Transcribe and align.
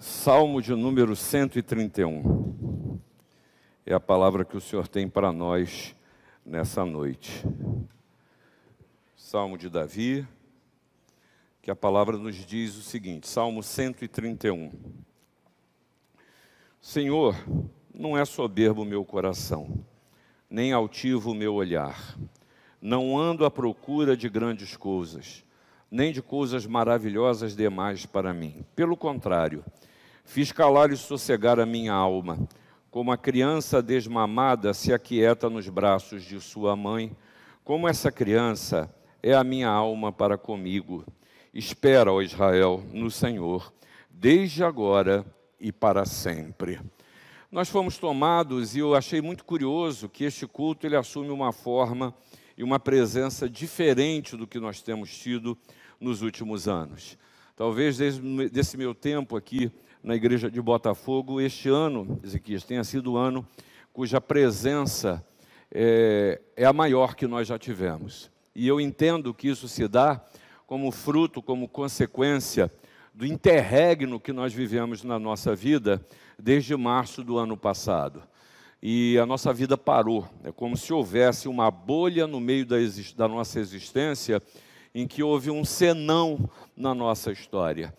Salmo 0.00 0.62
de 0.62 0.76
número 0.76 1.16
131. 1.16 3.00
É 3.84 3.92
a 3.92 3.98
palavra 3.98 4.44
que 4.44 4.56
o 4.56 4.60
Senhor 4.60 4.86
tem 4.86 5.08
para 5.08 5.32
nós 5.32 5.92
nessa 6.46 6.84
noite. 6.84 7.44
Salmo 9.16 9.58
de 9.58 9.68
Davi, 9.68 10.24
que 11.60 11.68
a 11.68 11.74
palavra 11.74 12.16
nos 12.16 12.36
diz 12.36 12.76
o 12.76 12.80
seguinte: 12.80 13.26
Salmo 13.26 13.60
131. 13.60 14.70
Senhor, 16.80 17.34
não 17.92 18.16
é 18.16 18.24
soberbo 18.24 18.82
o 18.82 18.86
meu 18.86 19.04
coração, 19.04 19.84
nem 20.48 20.72
altivo 20.72 21.32
o 21.32 21.34
meu 21.34 21.54
olhar. 21.54 22.16
Não 22.80 23.18
ando 23.18 23.44
à 23.44 23.50
procura 23.50 24.16
de 24.16 24.28
grandes 24.28 24.76
coisas, 24.76 25.44
nem 25.90 26.12
de 26.12 26.22
coisas 26.22 26.66
maravilhosas 26.66 27.56
demais 27.56 28.06
para 28.06 28.32
mim. 28.32 28.64
Pelo 28.76 28.96
contrário, 28.96 29.64
Fiz 30.28 30.52
calar 30.52 30.92
e 30.92 30.96
sossegar 30.96 31.58
a 31.58 31.64
minha 31.64 31.94
alma, 31.94 32.38
como 32.90 33.10
a 33.10 33.16
criança 33.16 33.80
desmamada 33.80 34.74
se 34.74 34.92
aquieta 34.92 35.48
nos 35.48 35.70
braços 35.70 36.22
de 36.22 36.38
sua 36.38 36.76
mãe, 36.76 37.16
como 37.64 37.88
essa 37.88 38.12
criança 38.12 38.94
é 39.22 39.32
a 39.32 39.42
minha 39.42 39.70
alma 39.70 40.12
para 40.12 40.36
comigo. 40.36 41.02
Espera, 41.52 42.12
ó 42.12 42.20
Israel, 42.20 42.84
no 42.92 43.10
Senhor, 43.10 43.72
desde 44.10 44.62
agora 44.62 45.24
e 45.58 45.72
para 45.72 46.04
sempre. 46.04 46.78
Nós 47.50 47.70
fomos 47.70 47.96
tomados 47.96 48.76
e 48.76 48.80
eu 48.80 48.94
achei 48.94 49.22
muito 49.22 49.46
curioso 49.46 50.10
que 50.10 50.24
este 50.24 50.46
culto 50.46 50.86
ele 50.86 50.94
assume 50.94 51.30
uma 51.30 51.52
forma 51.52 52.14
e 52.54 52.62
uma 52.62 52.78
presença 52.78 53.48
diferente 53.48 54.36
do 54.36 54.46
que 54.46 54.60
nós 54.60 54.82
temos 54.82 55.08
tido 55.16 55.56
nos 55.98 56.20
últimos 56.20 56.68
anos. 56.68 57.16
Talvez 57.56 57.96
desde 57.96 58.50
desse 58.50 58.76
meu 58.76 58.94
tempo 58.94 59.34
aqui 59.34 59.72
na 60.08 60.16
igreja 60.16 60.50
de 60.50 60.58
Botafogo. 60.62 61.38
Este 61.38 61.68
ano, 61.68 62.18
Ezequias, 62.24 62.64
tenha 62.64 62.82
sido 62.82 63.12
o 63.12 63.16
ano 63.18 63.46
cuja 63.92 64.22
presença 64.22 65.22
é, 65.70 66.40
é 66.56 66.64
a 66.64 66.72
maior 66.72 67.14
que 67.14 67.26
nós 67.26 67.46
já 67.46 67.58
tivemos. 67.58 68.30
E 68.54 68.66
eu 68.66 68.80
entendo 68.80 69.34
que 69.34 69.48
isso 69.48 69.68
se 69.68 69.86
dá 69.86 70.18
como 70.66 70.90
fruto, 70.90 71.42
como 71.42 71.68
consequência 71.68 72.72
do 73.12 73.26
interregno 73.26 74.18
que 74.18 74.32
nós 74.32 74.54
vivemos 74.54 75.04
na 75.04 75.18
nossa 75.18 75.54
vida 75.54 76.02
desde 76.38 76.74
março 76.74 77.22
do 77.22 77.36
ano 77.36 77.54
passado. 77.54 78.22
E 78.82 79.18
a 79.18 79.26
nossa 79.26 79.52
vida 79.52 79.76
parou. 79.76 80.26
É 80.42 80.50
como 80.50 80.74
se 80.74 80.90
houvesse 80.90 81.48
uma 81.48 81.70
bolha 81.70 82.26
no 82.26 82.40
meio 82.40 82.64
da, 82.64 82.76
da 83.14 83.28
nossa 83.28 83.60
existência 83.60 84.40
em 84.94 85.06
que 85.06 85.22
houve 85.22 85.50
um 85.50 85.66
senão 85.66 86.48
na 86.74 86.94
nossa 86.94 87.30
história 87.30 87.92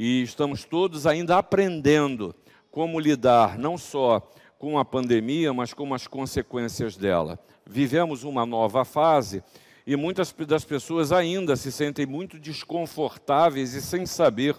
e 0.00 0.22
estamos 0.22 0.64
todos 0.64 1.08
ainda 1.08 1.38
aprendendo 1.38 2.32
como 2.70 3.00
lidar 3.00 3.58
não 3.58 3.76
só 3.76 4.30
com 4.56 4.78
a 4.78 4.84
pandemia, 4.84 5.52
mas 5.52 5.74
com 5.74 5.92
as 5.92 6.06
consequências 6.06 6.96
dela. 6.96 7.36
Vivemos 7.66 8.22
uma 8.22 8.46
nova 8.46 8.84
fase 8.84 9.42
e 9.84 9.96
muitas 9.96 10.32
das 10.46 10.64
pessoas 10.64 11.10
ainda 11.10 11.56
se 11.56 11.72
sentem 11.72 12.06
muito 12.06 12.38
desconfortáveis 12.38 13.74
e 13.74 13.82
sem 13.82 14.06
saber 14.06 14.54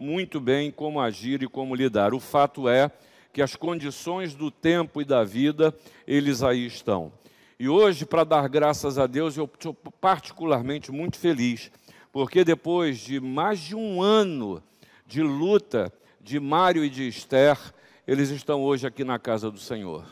muito 0.00 0.40
bem 0.40 0.70
como 0.70 1.02
agir 1.02 1.42
e 1.42 1.48
como 1.48 1.74
lidar. 1.74 2.14
O 2.14 2.20
fato 2.20 2.66
é 2.66 2.90
que 3.30 3.42
as 3.42 3.54
condições 3.54 4.34
do 4.34 4.50
tempo 4.50 5.02
e 5.02 5.04
da 5.04 5.22
vida, 5.22 5.76
eles 6.06 6.42
aí 6.42 6.64
estão. 6.64 7.12
E 7.60 7.68
hoje, 7.68 8.06
para 8.06 8.24
dar 8.24 8.48
graças 8.48 8.98
a 8.98 9.06
Deus, 9.06 9.36
eu 9.36 9.44
estou 9.44 9.74
particularmente 10.00 10.90
muito 10.90 11.18
feliz, 11.18 11.70
porque 12.10 12.42
depois 12.42 13.00
de 13.00 13.20
mais 13.20 13.58
de 13.58 13.76
um 13.76 14.00
ano 14.00 14.62
de 15.08 15.22
luta 15.22 15.90
de 16.20 16.38
Mário 16.38 16.84
e 16.84 16.90
de 16.90 17.08
Esther, 17.08 17.58
eles 18.06 18.28
estão 18.28 18.62
hoje 18.62 18.86
aqui 18.86 19.04
na 19.04 19.18
casa 19.18 19.50
do 19.50 19.58
Senhor. 19.58 20.04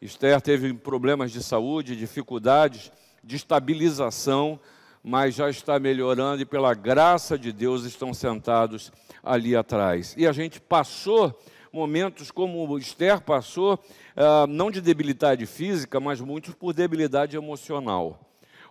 Esther 0.00 0.40
teve 0.40 0.72
problemas 0.72 1.32
de 1.32 1.42
saúde, 1.42 1.96
dificuldades 1.96 2.92
de 3.22 3.34
estabilização, 3.34 4.60
mas 5.02 5.34
já 5.34 5.50
está 5.50 5.80
melhorando 5.80 6.40
e 6.40 6.44
pela 6.44 6.72
graça 6.72 7.36
de 7.36 7.52
Deus 7.52 7.82
estão 7.82 8.14
sentados 8.14 8.92
ali 9.24 9.56
atrás. 9.56 10.14
E 10.16 10.24
a 10.24 10.30
gente 10.30 10.60
passou 10.60 11.36
momentos 11.72 12.30
como 12.30 12.78
Esther 12.78 13.20
passou, 13.20 13.74
uh, 13.74 14.46
não 14.46 14.70
de 14.70 14.80
debilidade 14.80 15.46
física, 15.46 15.98
mas 15.98 16.20
muitos 16.20 16.54
por 16.54 16.72
debilidade 16.72 17.36
emocional. 17.36 18.20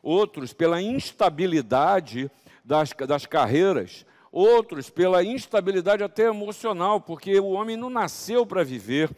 Outros 0.01 0.53
pela 0.53 0.81
instabilidade 0.81 2.31
das, 2.63 2.93
das 3.05 3.25
carreiras, 3.25 4.05
outros 4.31 4.89
pela 4.89 5.23
instabilidade 5.23 6.03
até 6.03 6.23
emocional, 6.23 6.99
porque 7.01 7.39
o 7.39 7.51
homem 7.51 7.77
não 7.77 7.89
nasceu 7.89 8.45
para 8.45 8.63
viver 8.63 9.09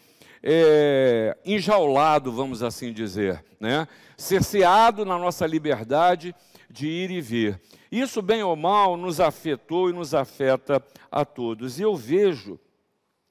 é, 0.42 1.38
enjaulado, 1.46 2.32
vamos 2.32 2.64
assim 2.64 2.94
dizer, 2.94 3.44
né? 3.60 3.88
cerceado 4.18 5.06
na 5.06 5.18
nossa 5.18 5.46
liberdade 5.46 6.36
de 6.70 6.88
ir 6.88 7.12
e 7.12 7.22
vir. 7.22 7.60
Isso, 7.92 8.22
bem 8.22 8.44
ou 8.44 8.56
mal, 8.56 8.96
nos 8.96 9.20
afetou 9.20 9.90
e 9.90 9.94
nos 9.94 10.14
afeta 10.14 10.84
a 11.12 11.26
todos. 11.26 11.80
E 11.80 11.84
eu 11.84 11.96
vejo 11.96 12.60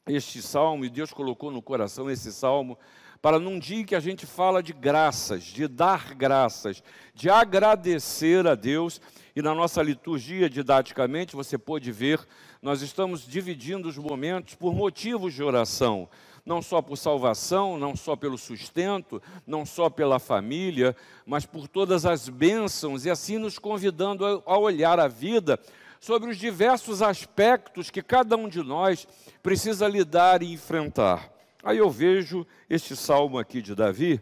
este 0.07 0.43
salmo, 0.43 0.85
e 0.85 0.89
Deus 0.89 1.13
colocou 1.13 1.51
no 1.51 1.63
coração 1.63 2.11
esse 2.11 2.33
salmo, 2.33 2.79
para 3.21 3.39
num 3.39 3.59
dia 3.59 3.85
que 3.85 3.95
a 3.95 4.01
gente 4.01 4.27
fala 4.27 4.63
de 4.63 4.73
graças, 4.73 5.45
de 5.45 5.69
dar 5.69 6.15
graças, 6.15 6.83
de 7.15 7.29
agradecer 7.29 8.47
a 8.47 8.55
Deus 8.55 9.01
e 9.39 9.43
na 9.43 9.55
nossa 9.55 9.81
liturgia, 9.81 10.51
didaticamente, 10.51 11.37
você 11.37 11.57
pode 11.57 11.93
ver, 11.93 12.19
nós 12.61 12.83
estamos 12.83 13.25
dividindo 13.25 13.89
os 13.89 13.97
momentos 13.97 14.57
por 14.57 14.75
motivos 14.75 15.33
de 15.33 15.45
oração. 15.45 16.09
Não 16.45 16.61
só 16.61 16.83
por 16.83 16.97
salvação, 16.97 17.79
não 17.79 17.95
só 17.95 18.17
pelo 18.17 18.37
sustento, 18.37 19.23
não 19.47 19.65
só 19.65 19.89
pela 19.89 20.19
família, 20.19 20.97
mas 21.25 21.47
por 21.47 21.69
todas 21.69 22.05
as 22.05 22.29
bênçãos, 22.29 23.07
e 23.07 23.11
assim 23.11 23.39
nos 23.39 23.61
convidando 23.61 24.43
a 24.45 24.59
olhar 24.59 24.99
a 24.99 25.07
vida 25.07 25.57
sobre 26.01 26.31
os 26.31 26.37
diversos 26.37 27.01
aspectos 27.01 27.91
que 27.91 28.03
cada 28.03 28.37
um 28.37 28.49
de 28.49 28.61
nós 28.61 29.07
precisa 29.41 29.87
lidar 29.87 30.43
e 30.43 30.53
enfrentar. 30.53 31.33
Aí 31.63 31.79
eu 31.79 31.89
vejo 31.89 32.45
este 32.69 32.97
salmo 32.97 33.39
aqui 33.39 33.63
de 33.63 33.77
Davi, 33.77 34.21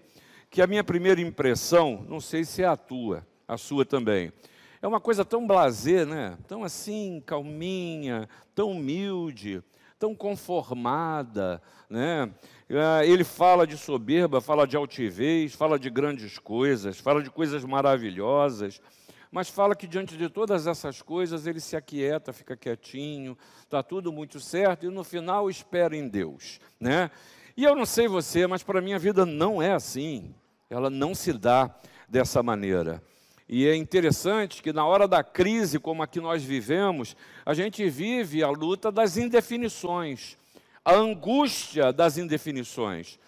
que 0.50 0.60
a 0.60 0.66
minha 0.66 0.84
primeira 0.84 1.22
impressão, 1.22 2.04
não 2.06 2.21
sei 2.21 2.44
se 2.44 2.62
é 2.62 2.66
a 2.66 2.77
tua, 2.77 3.27
a 3.48 3.56
sua 3.56 3.83
também, 3.83 4.31
é 4.86 4.88
uma 4.88 5.00
coisa 5.00 5.24
tão 5.24 5.44
blazer, 5.44 6.06
né? 6.06 6.38
Tão 6.47 6.62
assim, 6.62 7.20
calminha, 7.26 8.28
tão 8.54 8.70
humilde, 8.70 9.60
tão 9.98 10.14
conformada, 10.14 11.60
né? 11.91 12.30
Ah, 12.70 13.04
ele 13.04 13.24
fala 13.24 13.66
de 13.66 13.76
soberba, 13.76 14.41
fala 14.41 14.64
de 14.64 14.76
altivez, 14.76 15.52
fala 15.54 15.76
de 15.76 15.91
grandes 15.91 16.38
coisas, 16.38 17.00
fala 17.00 17.20
de 17.20 17.30
coisas 17.30 17.64
maravilhosas, 17.64 18.80
mas 19.28 19.48
fala 19.48 19.74
que 19.74 19.88
diante 19.88 20.16
de 20.16 20.28
todas 20.28 20.69
essas 20.69 21.03
coisas 21.03 21.48
ele 21.48 21.58
se 21.58 21.74
aquieta, 21.74 22.32
fica 22.32 22.56
quietinho, 22.56 23.36
está 23.64 23.82
tudo 23.82 24.12
muito 24.12 24.38
certo 24.38 24.86
e 24.86 24.88
no 24.88 25.03
final 25.03 25.50
espera 25.50 25.97
em 25.97 26.06
Deus, 26.06 26.60
né? 26.78 27.10
E 27.56 27.64
eu 27.64 27.74
não 27.74 27.86
sei 27.86 28.06
você, 28.06 28.47
mas 28.47 28.62
para 28.62 28.78
a 28.78 28.82
minha 28.82 29.00
vida 29.00 29.26
não 29.26 29.60
é 29.60 29.72
assim, 29.72 30.32
ela 30.70 30.88
não 30.88 31.12
se 31.12 31.32
dá 31.32 31.74
dessa 32.08 32.41
maneira. 32.41 33.03
E 33.48 33.66
é 33.66 33.76
interessante 33.76 34.62
que 34.62 34.72
na 34.72 34.84
hora 34.84 35.06
da 35.06 35.22
crise, 35.22 35.78
como 35.78 36.02
a 36.02 36.06
que 36.06 36.20
nós 36.20 36.42
vivemos, 36.42 37.16
a 37.44 37.54
gente 37.54 37.88
vive 37.88 38.42
a 38.42 38.50
luta 38.50 38.90
das 38.90 39.16
indefinições, 39.16 40.36
a 40.84 40.94
angústia 40.94 41.92
das 41.92 42.18
indefinições. 42.18 43.18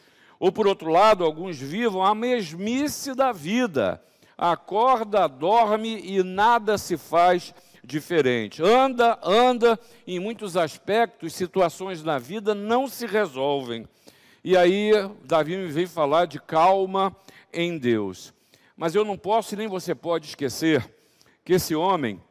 Ou 0.41 0.51
por 0.51 0.67
outro 0.67 0.91
lado, 0.91 1.25
alguns 1.25 1.59
vivam 1.59 2.03
a 2.03 2.15
mesmice 2.15 3.15
da 3.15 3.31
vida. 3.31 4.03
Acorda, 4.37 5.29
dorme 5.29 6.01
e 6.01 6.23
nada 6.23 6.79
se 6.79 6.97
faz 6.97 7.55
diferente. 7.85 8.63
Anda, 8.63 9.19
anda, 9.23 9.79
em 10.07 10.19
muitos 10.19 10.57
aspectos, 10.57 11.33
situações 11.33 12.03
na 12.03 12.19
vida 12.19 12.55
não 12.55 12.89
se 12.89 13.07
resolvem. 13.07 13.89
E 14.45 14.57
aí, 14.57 14.93
Davi 15.25 15.57
me 15.57 15.69
veio 15.69 15.89
falar 15.89 16.27
de 16.27 16.41
calma 16.41 17.15
em 17.53 17.79
Deus. 17.79 18.33
Mas 18.79 18.95
eu 18.95 19.05
não 19.05 19.19
posso 19.19 19.55
e 19.55 19.57
nem 19.59 19.67
você 19.67 19.93
pode 19.93 20.29
esquecer 20.29 20.89
que 21.45 21.55
esse 21.55 21.75
homem 21.75 22.23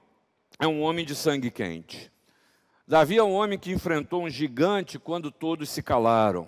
é 0.57 0.65
um 0.65 0.81
homem 0.81 1.03
de 1.03 1.13
sangue 1.13 1.51
quente. 1.51 2.09
Davi 2.87 3.17
é 3.17 3.23
um 3.23 3.33
homem 3.33 3.59
que 3.59 3.69
enfrentou 3.69 4.23
um 4.23 4.29
gigante 4.29 4.97
quando 4.97 5.29
todos 5.29 5.69
se 5.69 5.83
calaram, 5.83 6.47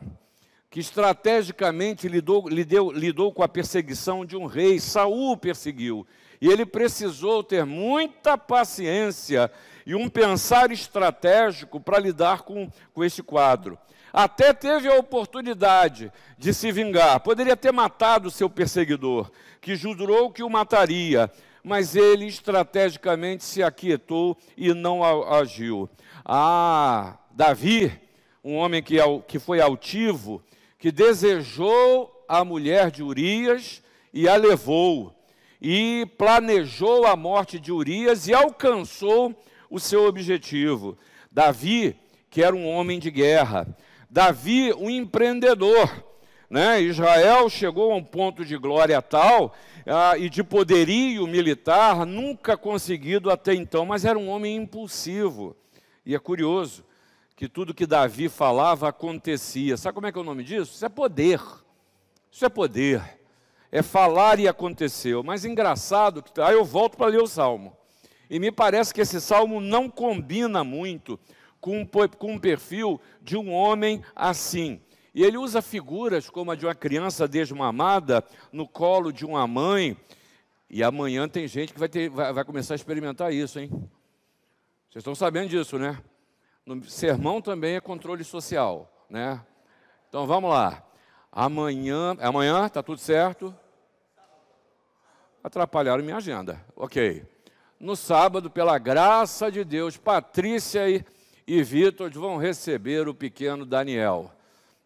que 0.69 0.79
estrategicamente 0.79 2.07
lidou, 2.07 2.47
lidou, 2.47 2.93
lidou 2.93 3.33
com 3.33 3.43
a 3.43 3.47
perseguição 3.49 4.25
de 4.25 4.37
um 4.37 4.45
rei, 4.45 4.79
Saul 4.79 5.35
perseguiu, 5.35 6.07
e 6.39 6.47
ele 6.47 6.65
precisou 6.65 7.43
ter 7.43 7.65
muita 7.65 8.37
paciência 8.37 9.51
e 9.85 9.93
um 9.95 10.07
pensar 10.07 10.71
estratégico 10.71 11.77
para 11.77 11.99
lidar 11.99 12.43
com, 12.43 12.71
com 12.93 13.03
este 13.03 13.21
quadro. 13.21 13.77
Até 14.11 14.53
teve 14.53 14.87
a 14.87 14.95
oportunidade 14.95 16.11
de 16.37 16.53
se 16.53 16.71
vingar, 16.71 17.19
poderia 17.19 17.55
ter 17.55 17.71
matado 17.71 18.31
seu 18.31 18.49
perseguidor, 18.49 19.31
que 19.61 19.75
jurou 19.75 20.31
que 20.31 20.43
o 20.43 20.49
mataria, 20.49 21.31
mas 21.63 21.95
ele 21.95 22.25
estrategicamente 22.25 23.43
se 23.43 23.61
aquietou 23.61 24.37
e 24.57 24.73
não 24.73 25.03
agiu. 25.33 25.89
Ah, 26.25 27.17
Davi 27.31 27.91
um 28.43 28.55
homem 28.55 28.81
que, 28.81 28.97
que 29.27 29.39
foi 29.39 29.59
altivo, 29.59 30.41
que 30.77 30.91
desejou 30.91 32.25
a 32.27 32.43
mulher 32.43 32.89
de 32.89 33.03
Urias 33.03 33.81
e 34.13 34.27
a 34.27 34.35
levou, 34.35 35.13
e 35.61 36.07
planejou 36.17 37.05
a 37.05 37.15
morte 37.15 37.59
de 37.59 37.71
Urias 37.71 38.27
e 38.27 38.33
alcançou 38.33 39.35
o 39.69 39.79
seu 39.79 40.05
objetivo. 40.05 40.97
Davi, 41.31 41.95
que 42.29 42.41
era 42.41 42.55
um 42.55 42.67
homem 42.67 42.97
de 42.97 43.11
guerra, 43.11 43.67
Davi, 44.09 44.73
um 44.73 44.89
empreendedor, 44.89 46.03
né? 46.49 46.81
Israel 46.81 47.47
chegou 47.47 47.91
a 47.91 47.95
um 47.95 48.03
ponto 48.03 48.43
de 48.43 48.57
glória 48.57 48.99
tal 49.03 49.53
ah, 49.85 50.17
e 50.17 50.29
de 50.29 50.43
poderio 50.43 51.27
militar 51.27 52.07
nunca 52.07 52.57
conseguido 52.57 53.29
até 53.29 53.53
então, 53.53 53.85
mas 53.85 54.05
era 54.05 54.17
um 54.17 54.27
homem 54.29 54.55
impulsivo. 54.55 55.55
E 56.03 56.15
é 56.15 56.19
curioso 56.19 56.83
que 57.35 57.47
tudo 57.47 57.73
que 57.73 57.85
Davi 57.85 58.29
falava 58.29 58.89
acontecia. 58.89 59.77
Sabe 59.77 59.93
como 59.93 60.07
é 60.07 60.11
que 60.11 60.17
é 60.17 60.21
o 60.21 60.25
nome 60.25 60.43
disso? 60.43 60.73
Isso 60.73 60.85
é 60.85 60.89
poder. 60.89 61.39
Isso 62.31 62.43
é 62.43 62.49
poder. 62.49 63.19
É 63.71 63.83
falar 63.83 64.39
e 64.39 64.47
aconteceu. 64.47 65.21
Mas 65.21 65.45
engraçado, 65.45 66.23
que 66.23 66.41
aí 66.41 66.55
eu 66.55 66.65
volto 66.65 66.97
para 66.97 67.11
ler 67.11 67.21
o 67.21 67.27
salmo. 67.27 67.77
E 68.27 68.39
me 68.39 68.51
parece 68.51 68.91
que 68.91 69.01
esse 69.01 69.21
salmo 69.21 69.61
não 69.61 69.87
combina 69.87 70.63
muito 70.63 71.19
com, 71.59 71.87
com 72.17 72.33
um 72.33 72.39
perfil 72.39 72.99
de 73.21 73.37
um 73.37 73.51
homem 73.51 74.03
assim. 74.15 74.81
E 75.13 75.23
ele 75.23 75.37
usa 75.37 75.61
figuras 75.61 76.29
como 76.29 76.51
a 76.51 76.55
de 76.55 76.65
uma 76.65 76.75
criança 76.75 77.27
desmamada 77.27 78.23
no 78.51 78.67
colo 78.67 79.11
de 79.11 79.25
uma 79.25 79.45
mãe. 79.47 79.97
E 80.69 80.83
amanhã 80.83 81.27
tem 81.27 81.47
gente 81.47 81.73
que 81.73 81.79
vai, 81.79 81.89
ter, 81.89 82.09
vai, 82.09 82.31
vai 82.31 82.45
começar 82.45 82.73
a 82.73 82.75
experimentar 82.75 83.33
isso, 83.33 83.59
hein? 83.59 83.69
Vocês 84.89 85.01
estão 85.01 85.15
sabendo 85.15 85.49
disso, 85.49 85.77
né? 85.77 86.01
No 86.65 86.83
sermão 86.83 87.41
também 87.41 87.75
é 87.75 87.81
controle 87.81 88.23
social, 88.23 89.05
né? 89.09 89.43
Então 90.07 90.27
vamos 90.27 90.51
lá. 90.51 90.83
Amanhã, 91.31 92.15
é 92.19 92.25
amanhã, 92.25 92.65
está 92.65 92.81
tudo 92.81 92.99
certo? 92.99 93.55
Atrapalharam 95.43 96.03
minha 96.03 96.17
agenda. 96.17 96.63
Ok. 96.75 97.25
No 97.79 97.95
sábado, 97.95 98.49
pela 98.49 98.77
graça 98.77 99.51
de 99.51 99.63
Deus, 99.63 99.95
Patrícia 99.97 100.89
e, 100.89 101.03
e 101.49 101.63
Vitor 101.63 102.11
vão 102.11 102.37
receber 102.37 103.07
o 103.07 103.13
pequeno 103.13 103.65
Daniel. 103.65 104.31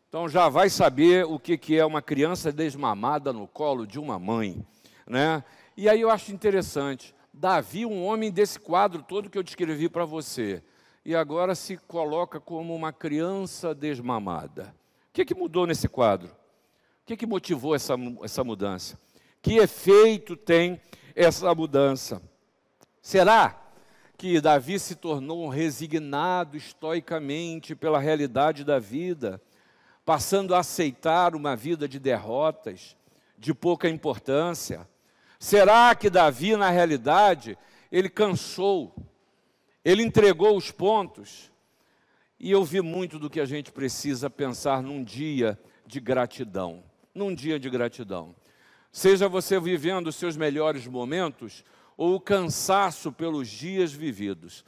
Então 0.08 0.30
já 0.30 0.48
vai 0.48 0.70
saber 0.70 1.26
o 1.26 1.38
que, 1.38 1.58
que 1.58 1.78
é 1.78 1.86
uma 1.86 2.02
criança 2.02 2.54
desmamada 2.54 3.34
no 3.34 3.46
colo 3.50 3.86
de 3.86 4.00
uma 4.00 4.18
mãe. 4.18 4.66
Né? 5.06 5.44
E 5.76 5.90
aí 5.90 6.00
eu 6.00 6.10
acho 6.10 6.32
interessante. 6.32 7.14
Davi, 7.34 7.86
um 7.86 8.06
homem 8.06 8.32
desse 8.32 8.58
quadro 8.58 9.04
todo 9.04 9.30
que 9.30 9.38
eu 9.38 9.44
descrevi 9.44 9.90
para 9.90 10.06
você, 10.06 10.64
e 11.04 11.14
agora 11.14 11.54
se 11.54 11.76
coloca 11.76 12.40
como 12.40 12.74
uma 12.74 12.94
criança 12.94 13.76
desmamada. 13.76 14.74
O 15.10 15.14
que, 15.14 15.26
que 15.26 15.36
mudou 15.36 15.68
nesse 15.68 15.90
quadro? 15.90 16.30
O 16.30 17.06
que, 17.08 17.18
que 17.18 17.26
motivou 17.26 17.76
essa, 17.76 17.96
essa 18.24 18.42
mudança? 18.42 18.98
Que 19.42 19.58
efeito 19.58 20.38
tem 20.38 20.80
essa 21.14 21.54
mudança? 21.54 22.22
Será 23.02 23.63
que 24.18 24.40
Davi 24.40 24.80
se 24.80 24.96
tornou 24.96 25.48
resignado 25.50 26.56
estoicamente 26.56 27.76
pela 27.76 28.00
realidade 28.00 28.64
da 28.64 28.80
vida? 28.80 29.42
passando 30.06 30.54
a 30.54 30.60
aceitar 30.60 31.36
uma 31.36 31.56
vida 31.56 31.88
de 31.88 32.00
derrotas, 32.00 32.96
de 33.38 33.54
pouca 33.54 33.90
importância? 33.90 34.88
Será 35.40 35.94
que 35.96 36.10
Davi, 36.10 36.56
na 36.56 36.70
realidade, 36.70 37.58
ele 37.92 38.10
cansou, 38.10 38.94
ele 39.84 40.04
entregou 40.04 40.56
os 40.56 40.72
pontos? 40.72 41.52
E 42.40 42.52
eu 42.52 42.64
vi 42.64 42.82
muito 42.82 43.18
do 43.18 43.30
que 43.30 43.40
a 43.40 43.46
gente 43.46 43.72
precisa 43.72 44.30
pensar 44.30 44.82
num 44.82 45.04
dia 45.04 45.60
de 45.86 46.00
gratidão. 46.00 46.84
Num 47.16 47.34
dia 47.34 47.60
de 47.60 47.70
gratidão. 47.70 48.36
Seja 48.92 49.30
você 49.30 49.60
vivendo 49.60 50.08
os 50.08 50.16
seus 50.16 50.36
melhores 50.36 50.86
momentos 50.86 51.64
ou 51.98 52.16
o 52.16 52.20
cansaço 52.20 53.12
pelos 53.12 53.48
dias 53.48 53.92
vividos. 53.92 54.64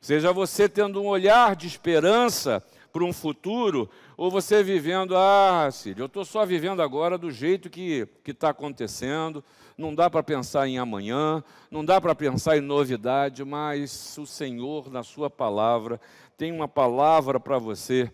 Seja 0.00 0.32
você 0.32 0.68
tendo 0.68 1.00
um 1.00 1.06
olhar 1.06 1.56
de 1.56 1.66
esperança 1.66 2.62
para 2.92 3.04
um 3.04 3.12
futuro, 3.12 3.90
ou 4.16 4.30
você 4.30 4.62
vivendo, 4.62 5.16
ah, 5.16 5.68
Cid, 5.72 5.98
eu 5.98 6.06
estou 6.06 6.24
só 6.24 6.46
vivendo 6.46 6.80
agora 6.80 7.18
do 7.18 7.30
jeito 7.30 7.68
que 7.68 8.06
está 8.24 8.50
acontecendo, 8.50 9.42
não 9.76 9.92
dá 9.92 10.08
para 10.08 10.22
pensar 10.22 10.68
em 10.68 10.78
amanhã, 10.78 11.42
não 11.70 11.84
dá 11.84 12.00
para 12.00 12.14
pensar 12.14 12.56
em 12.56 12.60
novidade, 12.60 13.44
mas 13.44 14.16
o 14.16 14.26
Senhor, 14.26 14.90
na 14.90 15.02
Sua 15.02 15.28
palavra, 15.28 16.00
tem 16.36 16.52
uma 16.52 16.68
palavra 16.68 17.40
para 17.40 17.58
você 17.58 18.10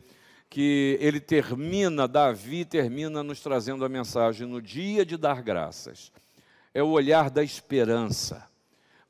que 0.48 0.98
ele 1.00 1.20
termina, 1.20 2.08
Davi 2.08 2.64
termina 2.64 3.22
nos 3.22 3.40
trazendo 3.40 3.84
a 3.84 3.88
mensagem 3.88 4.46
no 4.46 4.60
dia 4.60 5.06
de 5.06 5.16
dar 5.16 5.42
graças. 5.42 6.10
É 6.74 6.82
o 6.82 6.88
olhar 6.88 7.30
da 7.30 7.42
esperança, 7.44 8.49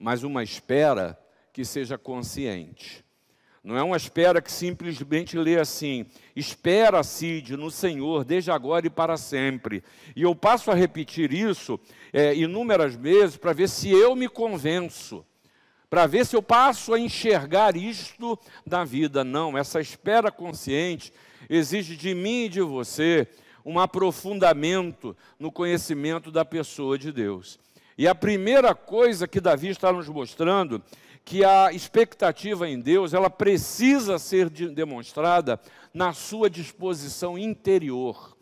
mas 0.00 0.22
uma 0.22 0.42
espera 0.42 1.16
que 1.52 1.62
seja 1.62 1.98
consciente. 1.98 3.04
Não 3.62 3.76
é 3.76 3.82
uma 3.82 3.98
espera 3.98 4.40
que 4.40 4.50
simplesmente 4.50 5.36
lê 5.36 5.60
assim: 5.60 6.06
espera, 6.34 7.02
Cid, 7.02 7.58
no 7.58 7.70
Senhor, 7.70 8.24
desde 8.24 8.50
agora 8.50 8.86
e 8.86 8.90
para 8.90 9.18
sempre. 9.18 9.84
E 10.16 10.22
eu 10.22 10.34
passo 10.34 10.70
a 10.70 10.74
repetir 10.74 11.30
isso 11.34 11.78
é, 12.10 12.34
inúmeras 12.34 12.94
vezes 12.94 13.36
para 13.36 13.52
ver 13.52 13.68
se 13.68 13.90
eu 13.90 14.16
me 14.16 14.30
convenço, 14.30 15.26
para 15.90 16.06
ver 16.06 16.24
se 16.24 16.34
eu 16.34 16.42
passo 16.42 16.94
a 16.94 16.98
enxergar 16.98 17.76
isto 17.76 18.38
da 18.66 18.82
vida. 18.82 19.22
Não, 19.22 19.58
essa 19.58 19.78
espera 19.78 20.32
consciente 20.32 21.12
exige 21.50 21.96
de 21.96 22.14
mim 22.14 22.44
e 22.44 22.48
de 22.48 22.62
você 22.62 23.28
um 23.62 23.78
aprofundamento 23.78 25.14
no 25.38 25.52
conhecimento 25.52 26.30
da 26.30 26.46
pessoa 26.46 26.96
de 26.96 27.12
Deus. 27.12 27.58
E 28.00 28.08
a 28.08 28.14
primeira 28.14 28.74
coisa 28.74 29.28
que 29.28 29.42
Davi 29.42 29.68
está 29.68 29.92
nos 29.92 30.08
mostrando 30.08 30.82
que 31.22 31.44
a 31.44 31.70
expectativa 31.70 32.66
em 32.66 32.80
Deus, 32.80 33.12
ela 33.12 33.28
precisa 33.28 34.18
ser 34.18 34.48
de, 34.48 34.70
demonstrada 34.70 35.60
na 35.92 36.14
sua 36.14 36.48
disposição 36.48 37.36
interior. 37.36 38.34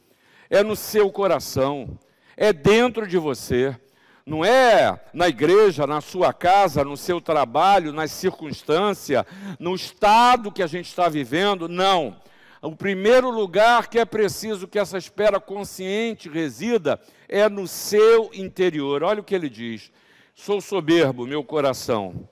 É 0.48 0.62
no 0.62 0.76
seu 0.76 1.10
coração, 1.10 1.98
é 2.36 2.52
dentro 2.52 3.04
de 3.04 3.18
você. 3.18 3.76
Não 4.24 4.44
é 4.44 4.96
na 5.12 5.26
igreja, 5.26 5.88
na 5.88 6.00
sua 6.00 6.32
casa, 6.32 6.84
no 6.84 6.96
seu 6.96 7.20
trabalho, 7.20 7.92
nas 7.92 8.12
circunstâncias, 8.12 9.24
no 9.58 9.74
estado 9.74 10.52
que 10.52 10.62
a 10.62 10.68
gente 10.68 10.86
está 10.86 11.08
vivendo, 11.08 11.68
não. 11.68 12.14
O 12.60 12.74
primeiro 12.74 13.30
lugar 13.30 13.88
que 13.88 13.98
é 13.98 14.04
preciso 14.04 14.66
que 14.66 14.78
essa 14.78 14.98
espera 14.98 15.38
consciente 15.38 16.28
resida 16.28 17.00
é 17.28 17.48
no 17.48 17.66
seu 17.68 18.30
interior. 18.34 19.02
Olha 19.02 19.20
o 19.20 19.24
que 19.24 19.34
ele 19.34 19.48
diz: 19.48 19.92
Sou 20.34 20.60
soberbo, 20.60 21.26
meu 21.26 21.44
coração 21.44 22.28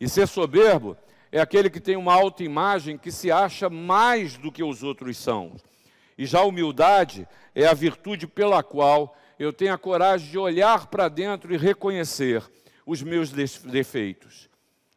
e 0.00 0.08
ser 0.08 0.26
soberbo 0.26 0.96
é 1.30 1.40
aquele 1.40 1.68
que 1.68 1.78
tem 1.78 1.94
uma 1.94 2.14
autoimagem 2.14 2.96
que 2.96 3.12
se 3.12 3.30
acha 3.30 3.68
mais 3.68 4.38
do 4.38 4.50
que 4.50 4.64
os 4.64 4.82
outros 4.82 5.18
são. 5.18 5.54
E 6.16 6.24
já 6.24 6.40
a 6.40 6.44
humildade 6.44 7.28
é 7.54 7.66
a 7.66 7.74
virtude 7.74 8.26
pela 8.26 8.62
qual 8.62 9.14
eu 9.38 9.52
tenho 9.52 9.74
a 9.74 9.78
coragem 9.78 10.30
de 10.30 10.38
olhar 10.38 10.86
para 10.86 11.08
dentro 11.08 11.52
e 11.52 11.58
reconhecer 11.58 12.42
os 12.86 13.02
meus 13.02 13.30
defeitos, 13.30 14.48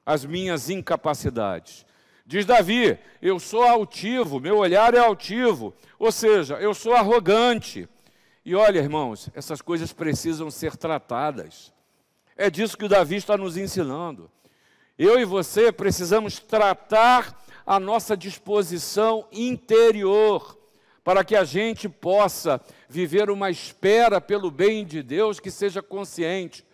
as 0.05 0.25
minhas 0.25 0.69
incapacidades. 0.69 1.85
Diz 2.25 2.45
Davi: 2.45 2.97
Eu 3.21 3.39
sou 3.39 3.63
altivo, 3.63 4.39
meu 4.39 4.57
olhar 4.57 4.93
é 4.93 4.99
altivo, 4.99 5.73
ou 5.99 6.11
seja, 6.11 6.55
eu 6.55 6.73
sou 6.73 6.93
arrogante. 6.93 7.87
E 8.45 8.55
olha, 8.55 8.79
irmãos, 8.79 9.29
essas 9.33 9.61
coisas 9.61 9.93
precisam 9.93 10.51
ser 10.51 10.75
tratadas. 10.75 11.73
É 12.35 12.49
disso 12.49 12.77
que 12.77 12.85
o 12.85 12.89
Davi 12.89 13.15
está 13.15 13.37
nos 13.37 13.57
ensinando. 13.57 14.29
Eu 14.97 15.19
e 15.19 15.25
você 15.25 15.71
precisamos 15.71 16.39
tratar 16.39 17.41
a 17.65 17.79
nossa 17.79 18.15
disposição 18.15 19.27
interior 19.31 20.57
para 21.03 21.23
que 21.23 21.35
a 21.35 21.43
gente 21.43 21.89
possa 21.89 22.61
viver 22.87 23.29
uma 23.29 23.49
espera 23.49 24.21
pelo 24.21 24.49
bem 24.49 24.85
de 24.85 25.03
Deus 25.03 25.39
que 25.39 25.51
seja 25.51 25.81
consciente, 25.81 26.65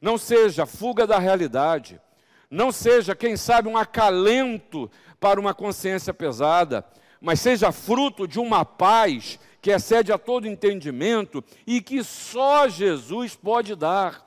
não 0.00 0.18
seja 0.18 0.66
fuga 0.66 1.06
da 1.06 1.18
realidade, 1.18 2.00
não 2.50 2.72
seja, 2.72 3.14
quem 3.14 3.36
sabe, 3.36 3.68
um 3.68 3.76
acalento 3.76 4.90
para 5.20 5.40
uma 5.40 5.52
consciência 5.52 6.14
pesada, 6.14 6.84
mas 7.20 7.40
seja 7.40 7.72
fruto 7.72 8.26
de 8.26 8.38
uma 8.38 8.64
paz 8.64 9.38
que 9.60 9.70
excede 9.70 10.12
a 10.12 10.18
todo 10.18 10.46
entendimento 10.46 11.44
e 11.66 11.80
que 11.80 12.02
só 12.02 12.68
Jesus 12.68 13.34
pode 13.34 13.74
dar, 13.74 14.26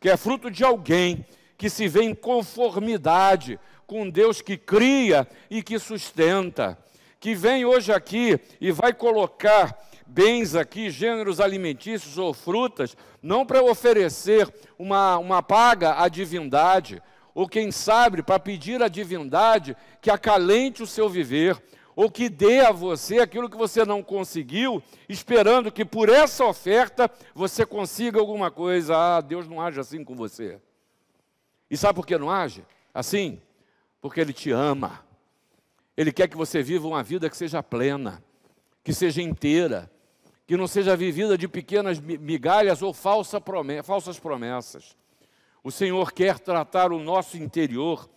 que 0.00 0.08
é 0.08 0.16
fruto 0.16 0.50
de 0.50 0.62
alguém 0.62 1.24
que 1.56 1.68
se 1.68 1.88
vê 1.88 2.02
em 2.02 2.14
conformidade 2.14 3.58
com 3.86 4.08
Deus 4.08 4.40
que 4.40 4.56
cria 4.56 5.26
e 5.50 5.62
que 5.62 5.78
sustenta, 5.78 6.78
que 7.18 7.34
vem 7.34 7.64
hoje 7.64 7.90
aqui 7.90 8.38
e 8.60 8.70
vai 8.70 8.92
colocar 8.92 9.76
bens 10.06 10.54
aqui, 10.54 10.90
gêneros 10.90 11.40
alimentícios 11.40 12.16
ou 12.16 12.32
frutas, 12.32 12.96
não 13.22 13.44
para 13.44 13.62
oferecer 13.62 14.48
uma, 14.78 15.18
uma 15.18 15.42
paga 15.42 16.00
à 16.02 16.08
divindade, 16.08 17.02
ou 17.38 17.48
quem 17.48 17.70
sabe 17.70 18.20
para 18.20 18.36
pedir 18.40 18.82
à 18.82 18.88
divindade 18.88 19.76
que 20.00 20.10
acalente 20.10 20.82
o 20.82 20.86
seu 20.88 21.08
viver, 21.08 21.56
ou 21.94 22.10
que 22.10 22.28
dê 22.28 22.62
a 22.62 22.72
você 22.72 23.20
aquilo 23.20 23.48
que 23.48 23.56
você 23.56 23.84
não 23.84 24.02
conseguiu, 24.02 24.82
esperando 25.08 25.70
que 25.70 25.84
por 25.84 26.08
essa 26.08 26.44
oferta 26.44 27.08
você 27.36 27.64
consiga 27.64 28.18
alguma 28.18 28.50
coisa. 28.50 28.96
Ah, 28.96 29.20
Deus 29.20 29.46
não 29.46 29.60
age 29.60 29.78
assim 29.78 30.02
com 30.02 30.16
você. 30.16 30.60
E 31.70 31.76
sabe 31.76 31.94
por 31.94 32.06
que 32.08 32.18
não 32.18 32.28
age 32.28 32.64
assim? 32.92 33.40
Porque 34.00 34.20
Ele 34.20 34.32
te 34.32 34.50
ama. 34.50 35.04
Ele 35.96 36.10
quer 36.10 36.26
que 36.26 36.36
você 36.36 36.60
viva 36.60 36.88
uma 36.88 37.04
vida 37.04 37.30
que 37.30 37.36
seja 37.36 37.62
plena, 37.62 38.20
que 38.82 38.92
seja 38.92 39.22
inteira, 39.22 39.88
que 40.44 40.56
não 40.56 40.66
seja 40.66 40.96
vivida 40.96 41.38
de 41.38 41.46
pequenas 41.46 42.00
migalhas 42.00 42.82
ou 42.82 42.92
falsa 42.92 43.40
promessa, 43.40 43.84
falsas 43.84 44.18
promessas. 44.18 44.96
O 45.68 45.70
Senhor 45.70 46.12
quer 46.12 46.38
tratar 46.38 46.92
o 46.92 46.98
nosso 46.98 47.36
interior 47.36 48.08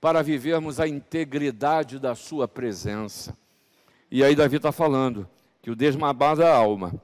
para 0.00 0.24
vivermos 0.24 0.80
a 0.80 0.88
integridade 0.88 2.00
da 2.00 2.16
Sua 2.16 2.48
presença. 2.48 3.38
E 4.10 4.24
aí, 4.24 4.34
Davi 4.34 4.56
está 4.56 4.72
falando 4.72 5.30
que 5.62 5.70
o 5.70 5.76
desmamar 5.76 6.34
da 6.34 6.52
alma, 6.52 7.00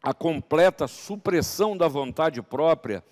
a 0.00 0.14
completa 0.14 0.86
supressão 0.86 1.76
da 1.76 1.88
vontade 1.88 2.40
própria, 2.40 3.02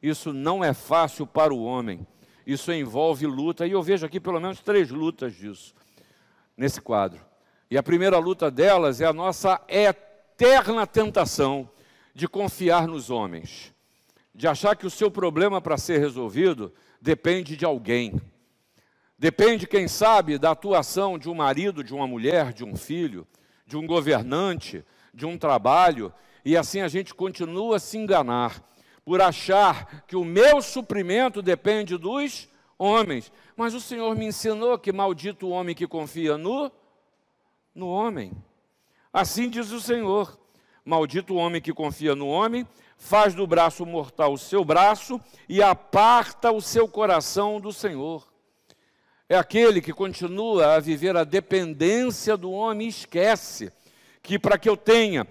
isso 0.00 0.32
não 0.32 0.62
é 0.62 0.72
fácil 0.72 1.26
para 1.26 1.52
o 1.52 1.64
homem. 1.64 2.06
Isso 2.46 2.72
envolve 2.72 3.26
luta, 3.26 3.66
e 3.66 3.72
eu 3.72 3.82
vejo 3.82 4.06
aqui 4.06 4.20
pelo 4.20 4.38
menos 4.38 4.60
três 4.60 4.90
lutas 4.90 5.34
disso, 5.34 5.74
nesse 6.56 6.80
quadro. 6.80 7.20
E 7.68 7.76
a 7.76 7.82
primeira 7.82 8.16
luta 8.20 8.48
delas 8.48 9.00
é 9.00 9.06
a 9.06 9.12
nossa 9.12 9.60
eterna 9.66 10.86
tentação 10.86 11.68
de 12.14 12.28
confiar 12.28 12.86
nos 12.86 13.10
homens, 13.10 13.74
de 14.34 14.46
achar 14.46 14.76
que 14.76 14.86
o 14.86 14.90
seu 14.90 15.10
problema 15.10 15.60
para 15.60 15.76
ser 15.76 15.98
resolvido 15.98 16.72
depende 17.00 17.56
de 17.56 17.64
alguém. 17.64 18.20
Depende, 19.18 19.66
quem 19.66 19.86
sabe, 19.86 20.38
da 20.38 20.52
atuação 20.52 21.18
de 21.18 21.28
um 21.28 21.34
marido, 21.34 21.84
de 21.84 21.94
uma 21.94 22.06
mulher, 22.06 22.52
de 22.52 22.64
um 22.64 22.74
filho, 22.76 23.26
de 23.66 23.76
um 23.76 23.86
governante, 23.86 24.84
de 25.12 25.26
um 25.26 25.36
trabalho, 25.36 26.12
e 26.44 26.56
assim 26.56 26.80
a 26.80 26.88
gente 26.88 27.14
continua 27.14 27.76
a 27.76 27.80
se 27.80 27.98
enganar 27.98 28.62
por 29.04 29.20
achar 29.20 30.04
que 30.06 30.16
o 30.16 30.24
meu 30.24 30.62
suprimento 30.62 31.42
depende 31.42 31.96
dos 31.98 32.48
homens. 32.78 33.30
Mas 33.56 33.74
o 33.74 33.80
Senhor 33.80 34.16
me 34.16 34.26
ensinou 34.26 34.78
que 34.78 34.92
maldito 34.92 35.46
o 35.46 35.50
homem 35.50 35.74
que 35.74 35.86
confia 35.86 36.38
no 36.38 36.70
no 37.74 37.88
homem. 37.88 38.32
Assim 39.12 39.48
diz 39.48 39.70
o 39.70 39.80
Senhor: 39.80 40.38
Maldito 40.84 41.34
o 41.34 41.36
homem 41.36 41.60
que 41.60 41.72
confia 41.72 42.14
no 42.14 42.26
homem, 42.28 42.66
faz 43.00 43.34
do 43.34 43.46
braço 43.46 43.86
mortal 43.86 44.34
o 44.34 44.38
seu 44.38 44.62
braço 44.62 45.18
e 45.48 45.62
aparta 45.62 46.52
o 46.52 46.60
seu 46.60 46.86
coração 46.86 47.58
do 47.58 47.72
Senhor. 47.72 48.28
É 49.26 49.36
aquele 49.36 49.80
que 49.80 49.92
continua 49.92 50.74
a 50.74 50.80
viver 50.80 51.16
a 51.16 51.24
dependência 51.24 52.36
do 52.36 52.52
homem 52.52 52.86
e 52.86 52.90
esquece 52.90 53.72
que 54.22 54.38
para 54.38 54.58
que 54.58 54.68
eu 54.68 54.76
tenha 54.76 55.26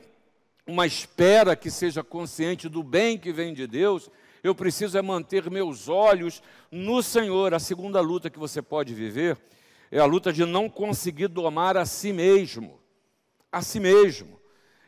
uma 0.65 0.87
espera 0.87 1.55
que 1.55 1.69
seja 1.69 2.03
consciente 2.03 2.67
do 2.67 2.81
bem 2.81 3.17
que 3.17 3.31
vem 3.31 3.53
de 3.53 3.67
Deus, 3.67 4.09
eu 4.43 4.55
preciso 4.55 4.97
é 4.97 5.01
manter 5.01 5.49
meus 5.49 5.87
olhos 5.87 6.41
no 6.71 7.03
Senhor. 7.03 7.53
A 7.53 7.59
segunda 7.59 8.01
luta 8.01 8.31
que 8.31 8.39
você 8.39 8.63
pode 8.63 8.95
viver 8.95 9.37
é 9.91 9.99
a 9.99 10.05
luta 10.05 10.33
de 10.33 10.43
não 10.43 10.67
conseguir 10.69 11.27
domar 11.27 11.77
a 11.77 11.85
si 11.85 12.11
mesmo. 12.11 12.79
A 13.51 13.61
si 13.61 13.79
mesmo. 13.79 14.38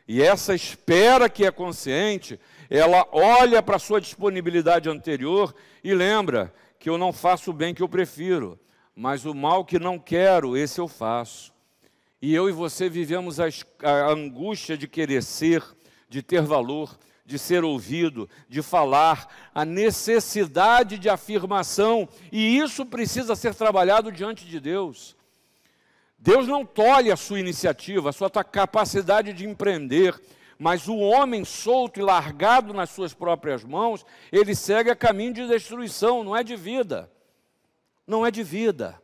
E 0.06 0.20
essa 0.20 0.54
espera 0.54 1.28
que 1.28 1.44
é 1.44 1.50
consciente, 1.50 2.38
ela 2.68 3.06
olha 3.12 3.62
para 3.62 3.76
a 3.76 3.80
sua 3.80 4.00
disponibilidade 4.00 4.88
anterior 4.88 5.54
e 5.82 5.94
lembra 5.94 6.52
que 6.78 6.90
eu 6.90 6.98
não 6.98 7.12
faço 7.12 7.50
o 7.50 7.54
bem 7.54 7.74
que 7.74 7.82
eu 7.82 7.88
prefiro, 7.88 8.58
mas 8.94 9.24
o 9.24 9.34
mal 9.34 9.64
que 9.64 9.78
não 9.78 9.98
quero, 9.98 10.56
esse 10.56 10.80
eu 10.80 10.88
faço. 10.88 11.52
E 12.20 12.34
eu 12.34 12.48
e 12.48 12.52
você 12.52 12.88
vivemos 12.88 13.38
a, 13.40 13.46
a 13.82 14.10
angústia 14.10 14.76
de 14.76 14.88
querer 14.88 15.22
ser, 15.22 15.62
de 16.08 16.22
ter 16.22 16.42
valor, 16.42 16.98
de 17.24 17.38
ser 17.38 17.64
ouvido, 17.64 18.28
de 18.48 18.62
falar, 18.62 19.28
a 19.54 19.64
necessidade 19.64 20.98
de 20.98 21.08
afirmação, 21.08 22.08
e 22.30 22.58
isso 22.58 22.84
precisa 22.84 23.34
ser 23.34 23.54
trabalhado 23.54 24.10
diante 24.10 24.44
de 24.44 24.60
Deus. 24.60 25.16
Deus 26.22 26.46
não 26.46 26.64
tolhe 26.64 27.10
a 27.10 27.16
sua 27.16 27.40
iniciativa, 27.40 28.10
a 28.10 28.12
sua 28.12 28.30
capacidade 28.30 29.32
de 29.32 29.44
empreender, 29.44 30.18
mas 30.58 30.86
o 30.86 30.96
homem 30.96 31.44
solto 31.44 31.98
e 31.98 32.02
largado 32.02 32.72
nas 32.72 32.90
suas 32.90 33.12
próprias 33.12 33.64
mãos, 33.64 34.06
ele 34.30 34.54
segue 34.54 34.88
a 34.88 34.96
caminho 34.96 35.34
de 35.34 35.48
destruição, 35.48 36.22
não 36.22 36.36
é 36.36 36.44
de 36.44 36.54
vida. 36.54 37.10
Não 38.06 38.24
é 38.24 38.30
de 38.30 38.44
vida. 38.44 39.00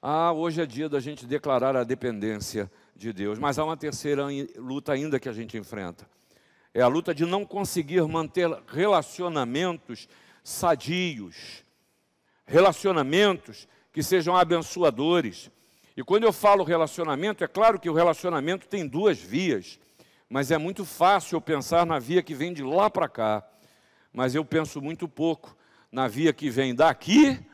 Ah, 0.00 0.32
hoje 0.32 0.62
é 0.62 0.66
dia 0.66 0.88
da 0.88 1.00
gente 1.00 1.26
declarar 1.26 1.74
a 1.74 1.82
dependência 1.82 2.70
de 2.94 3.12
Deus, 3.12 3.38
mas 3.38 3.58
há 3.58 3.64
uma 3.64 3.76
terceira 3.76 4.26
luta 4.56 4.92
ainda 4.92 5.18
que 5.18 5.28
a 5.28 5.32
gente 5.32 5.58
enfrenta 5.58 6.06
é 6.78 6.82
a 6.82 6.88
luta 6.88 7.14
de 7.14 7.24
não 7.24 7.44
conseguir 7.44 8.02
manter 8.06 8.48
relacionamentos 8.68 10.08
sadios, 10.44 11.64
relacionamentos 12.46 13.66
que 13.92 14.02
sejam 14.02 14.36
abençoadores. 14.36 15.50
E 15.98 16.04
quando 16.04 16.22
eu 16.22 16.32
falo 16.32 16.62
relacionamento, 16.62 17.42
é 17.42 17.48
claro 17.48 17.76
que 17.76 17.90
o 17.90 17.92
relacionamento 17.92 18.68
tem 18.68 18.86
duas 18.86 19.18
vias, 19.18 19.80
mas 20.30 20.52
é 20.52 20.56
muito 20.56 20.84
fácil 20.84 21.34
eu 21.34 21.40
pensar 21.40 21.84
na 21.84 21.98
via 21.98 22.22
que 22.22 22.36
vem 22.36 22.52
de 22.52 22.62
lá 22.62 22.88
para 22.88 23.08
cá, 23.08 23.44
mas 24.12 24.32
eu 24.32 24.44
penso 24.44 24.80
muito 24.80 25.08
pouco 25.08 25.56
na 25.90 26.06
via 26.06 26.32
que 26.32 26.50
vem 26.50 26.72
daqui 26.72 27.44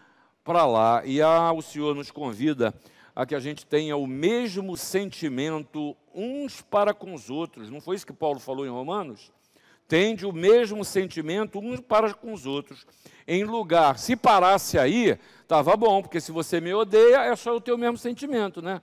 para 0.45 0.67
lá. 0.67 1.03
E 1.07 1.23
ah, 1.23 1.53
o 1.53 1.63
Senhor 1.63 1.95
nos 1.95 2.11
convida 2.11 2.75
a 3.17 3.25
que 3.25 3.35
a 3.35 3.41
gente 3.41 3.65
tenha 3.65 3.97
o 3.97 4.07
mesmo 4.07 4.77
sentimento 4.77 5.97
uns 6.15 6.61
para 6.61 6.93
com 6.93 7.15
os 7.15 7.31
outros. 7.31 7.71
Não 7.71 7.81
foi 7.81 7.97
isso 7.97 8.07
que 8.07 8.13
Paulo 8.13 8.39
falou 8.39 8.67
em 8.67 8.71
Romanos? 8.71 9.33
Tende 9.87 10.25
o 10.25 10.33
mesmo 10.33 10.85
sentimento 10.85 11.59
uns 11.59 11.81
para 11.81 12.13
com 12.15 12.33
os 12.33 12.47
outros. 12.47 12.87
Em 13.27 13.45
lugar, 13.45 13.99
se 13.99 14.17
parasse 14.17 14.79
aí, 14.79 15.19
estava 15.43 15.77
bom, 15.77 16.03
porque 16.03 16.21
se 16.21 16.33
você 16.33 16.61
me 16.61 16.73
odeia, 16.73 17.25
é 17.25 17.37
só 17.37 17.55
o 17.55 17.61
teu 17.61 17.77
mesmo 17.77 17.99
sentimento, 17.99 18.63
né? 18.63 18.81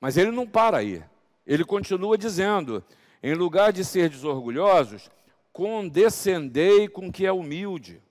Mas 0.00 0.16
ele 0.16 0.30
não 0.30 0.46
para 0.46 0.78
aí. 0.78 1.02
Ele 1.46 1.64
continua 1.64 2.18
dizendo: 2.18 2.84
em 3.22 3.34
lugar 3.34 3.72
de 3.72 3.84
ser 3.84 4.08
desorgulhosos, 4.08 5.10
condescendei 5.52 6.88
com 6.88 7.08
o 7.08 7.12
que 7.12 7.26
é 7.26 7.32
humilde. 7.32 8.02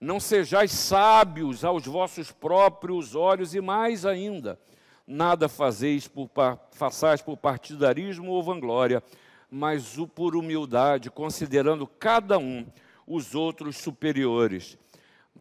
Não 0.00 0.20
sejais 0.20 0.72
sábios 0.72 1.64
aos 1.64 1.86
vossos 1.86 2.30
próprios 2.30 3.14
olhos, 3.14 3.54
e 3.54 3.60
mais 3.60 4.04
ainda, 4.04 4.60
nada 5.06 5.48
fazeis 5.48 6.06
por, 6.06 6.30
façais 6.70 7.22
por 7.22 7.36
partidarismo 7.36 8.30
ou 8.30 8.42
vanglória, 8.42 9.02
mas 9.50 9.98
o 9.98 10.06
por 10.06 10.34
humildade, 10.36 11.10
considerando 11.10 11.86
cada 11.86 12.38
um 12.38 12.66
os 13.06 13.34
outros 13.34 13.76
superiores. 13.76 14.76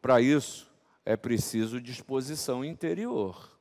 Para 0.01 0.21
isso, 0.21 0.71
é 1.05 1.15
preciso 1.15 1.81
disposição 1.81 2.63
interior. 2.63 3.51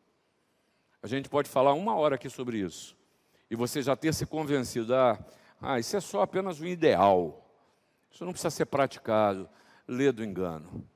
A 1.02 1.06
gente 1.06 1.28
pode 1.28 1.48
falar 1.48 1.74
uma 1.74 1.94
hora 1.94 2.14
aqui 2.14 2.28
sobre 2.28 2.58
isso. 2.58 2.96
E 3.50 3.56
você 3.56 3.82
já 3.82 3.94
ter 3.94 4.12
se 4.14 4.26
convencido, 4.26 4.94
ah, 4.94 5.18
ah 5.60 5.78
isso 5.78 5.96
é 5.96 6.00
só 6.00 6.22
apenas 6.22 6.60
um 6.60 6.66
ideal. 6.66 7.46
Isso 8.10 8.24
não 8.24 8.32
precisa 8.32 8.50
ser 8.50 8.66
praticado 8.66 9.48
lê 9.86 10.10
do 10.10 10.24
engano. 10.24 10.86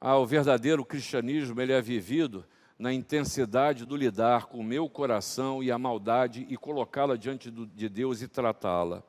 Ah, 0.00 0.16
o 0.18 0.26
verdadeiro 0.26 0.84
cristianismo 0.84 1.60
ele 1.60 1.72
é 1.72 1.80
vivido 1.80 2.44
na 2.78 2.92
intensidade 2.92 3.86
do 3.86 3.96
lidar 3.96 4.46
com 4.46 4.58
o 4.58 4.64
meu 4.64 4.88
coração 4.88 5.62
e 5.62 5.70
a 5.70 5.78
maldade 5.78 6.46
e 6.48 6.56
colocá-la 6.56 7.16
diante 7.16 7.50
do, 7.50 7.66
de 7.66 7.88
Deus 7.88 8.20
e 8.20 8.28
tratá-la. 8.28 9.02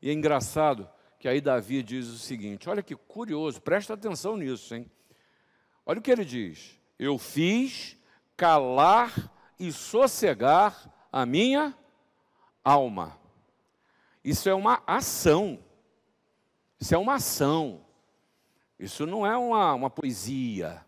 E 0.00 0.08
é 0.08 0.12
engraçado 0.12 0.88
que 1.18 1.28
aí 1.28 1.40
Davi 1.40 1.82
diz 1.82 2.08
o 2.08 2.18
seguinte: 2.18 2.68
olha 2.68 2.82
que 2.82 2.96
curioso, 2.96 3.60
presta 3.60 3.94
atenção 3.94 4.36
nisso, 4.36 4.74
hein? 4.74 4.90
Olha 5.84 5.98
o 5.98 6.02
que 6.02 6.10
ele 6.10 6.24
diz: 6.24 6.78
Eu 6.98 7.18
fiz 7.18 7.96
calar 8.36 9.30
e 9.58 9.70
sossegar 9.72 10.92
a 11.12 11.26
minha 11.26 11.76
alma. 12.64 13.18
Isso 14.24 14.48
é 14.48 14.54
uma 14.54 14.82
ação. 14.86 15.58
Isso 16.80 16.94
é 16.94 16.98
uma 16.98 17.14
ação. 17.14 17.84
Isso 18.78 19.06
não 19.06 19.26
é 19.26 19.36
uma, 19.36 19.74
uma 19.74 19.90
poesia. 19.90 20.84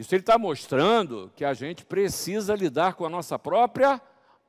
Isso 0.00 0.14
ele 0.14 0.22
está 0.22 0.38
mostrando 0.38 1.30
que 1.36 1.44
a 1.44 1.52
gente 1.52 1.84
precisa 1.84 2.54
lidar 2.54 2.94
com 2.94 3.04
a 3.04 3.10
nossa 3.10 3.38
própria 3.38 4.00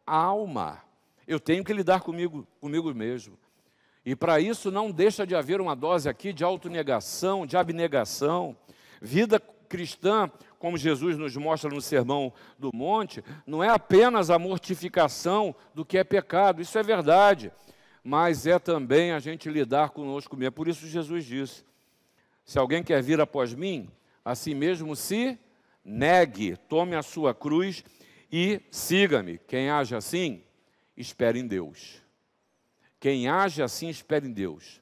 alma. 0.07 0.81
Eu 1.27 1.41
tenho 1.41 1.61
que 1.61 1.73
lidar 1.73 1.99
comigo, 1.99 2.47
comigo 2.61 2.95
mesmo. 2.95 3.37
E 4.05 4.15
para 4.15 4.39
isso 4.39 4.71
não 4.71 4.89
deixa 4.89 5.27
de 5.27 5.35
haver 5.35 5.59
uma 5.59 5.75
dose 5.75 6.07
aqui 6.07 6.31
de 6.31 6.41
autonegação, 6.41 7.45
de 7.45 7.57
abnegação. 7.57 8.55
Vida 9.01 9.41
cristã, 9.67 10.31
como 10.57 10.77
Jesus 10.77 11.17
nos 11.17 11.35
mostra 11.35 11.69
no 11.69 11.81
Sermão 11.81 12.31
do 12.57 12.71
Monte, 12.73 13.21
não 13.45 13.61
é 13.61 13.67
apenas 13.67 14.29
a 14.29 14.39
mortificação 14.39 15.53
do 15.75 15.83
que 15.83 15.97
é 15.97 16.03
pecado, 16.05 16.61
isso 16.61 16.77
é 16.77 16.83
verdade, 16.83 17.51
mas 18.01 18.47
é 18.47 18.57
também 18.57 19.11
a 19.11 19.19
gente 19.19 19.49
lidar 19.49 19.89
conosco 19.89 20.37
mesmo. 20.37 20.53
Por 20.53 20.69
isso 20.69 20.87
Jesus 20.87 21.25
disse: 21.25 21.65
se 22.45 22.57
alguém 22.57 22.81
quer 22.81 23.03
vir 23.03 23.19
após 23.19 23.53
mim, 23.53 23.91
a 24.23 24.35
si 24.35 24.53
mesmo 24.53 24.95
se 24.95 25.37
negue, 25.83 26.55
tome 26.55 26.95
a 26.95 27.01
sua 27.01 27.33
cruz 27.33 27.83
e 28.31 28.61
siga-me. 28.69 29.37
Quem 29.39 29.69
age 29.69 29.95
assim, 29.95 30.43
espere 30.95 31.39
em 31.39 31.47
Deus. 31.47 32.01
Quem 32.99 33.27
age 33.27 33.63
assim, 33.63 33.89
espere 33.89 34.27
em 34.27 34.31
Deus. 34.31 34.81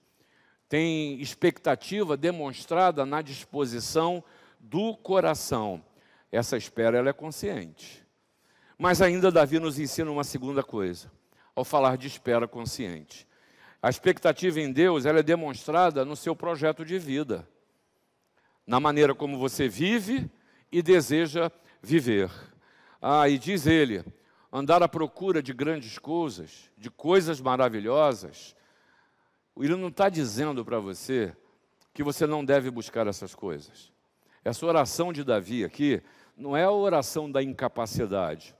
Tem 0.67 1.19
expectativa 1.19 2.15
demonstrada 2.15 3.05
na 3.05 3.21
disposição 3.21 4.23
do 4.59 4.95
coração. 4.97 5.83
Essa 6.31 6.57
espera 6.57 6.97
ela 6.97 7.09
é 7.09 7.13
consciente. 7.13 8.05
Mas 8.77 9.01
ainda 9.01 9.31
Davi 9.31 9.59
nos 9.59 9.79
ensina 9.79 10.11
uma 10.11 10.23
segunda 10.23 10.61
coisa, 10.61 11.11
ao 11.55 11.65
falar 11.65 11.97
de 11.97 12.07
espera 12.07 12.47
consciente. 12.47 13.27
A 13.81 13.89
expectativa 13.89 14.59
em 14.59 14.71
Deus 14.71 15.05
ela 15.05 15.19
é 15.19 15.23
demonstrada 15.23 16.05
no 16.05 16.15
seu 16.15 16.35
projeto 16.35 16.85
de 16.85 16.99
vida, 16.99 17.47
na 18.69 18.79
maneira 18.79 19.15
como 19.15 19.35
você 19.35 19.67
vive 19.67 20.29
e 20.71 20.83
deseja 20.83 21.51
viver. 21.81 22.29
Ah, 23.01 23.27
e 23.27 23.39
diz 23.39 23.65
ele: 23.65 24.05
andar 24.53 24.83
à 24.83 24.87
procura 24.87 25.41
de 25.41 25.51
grandes 25.51 25.97
coisas, 25.97 26.69
de 26.77 26.91
coisas 26.91 27.41
maravilhosas. 27.41 28.55
Ele 29.57 29.75
não 29.75 29.87
está 29.87 30.07
dizendo 30.07 30.63
para 30.63 30.77
você 30.77 31.35
que 31.91 32.03
você 32.03 32.27
não 32.27 32.45
deve 32.45 32.69
buscar 32.69 33.07
essas 33.07 33.33
coisas. 33.33 33.91
Essa 34.45 34.67
oração 34.67 35.11
de 35.11 35.23
Davi 35.23 35.65
aqui 35.65 35.99
não 36.37 36.55
é 36.55 36.63
a 36.63 36.71
oração 36.71 37.29
da 37.29 37.41
incapacidade, 37.41 38.55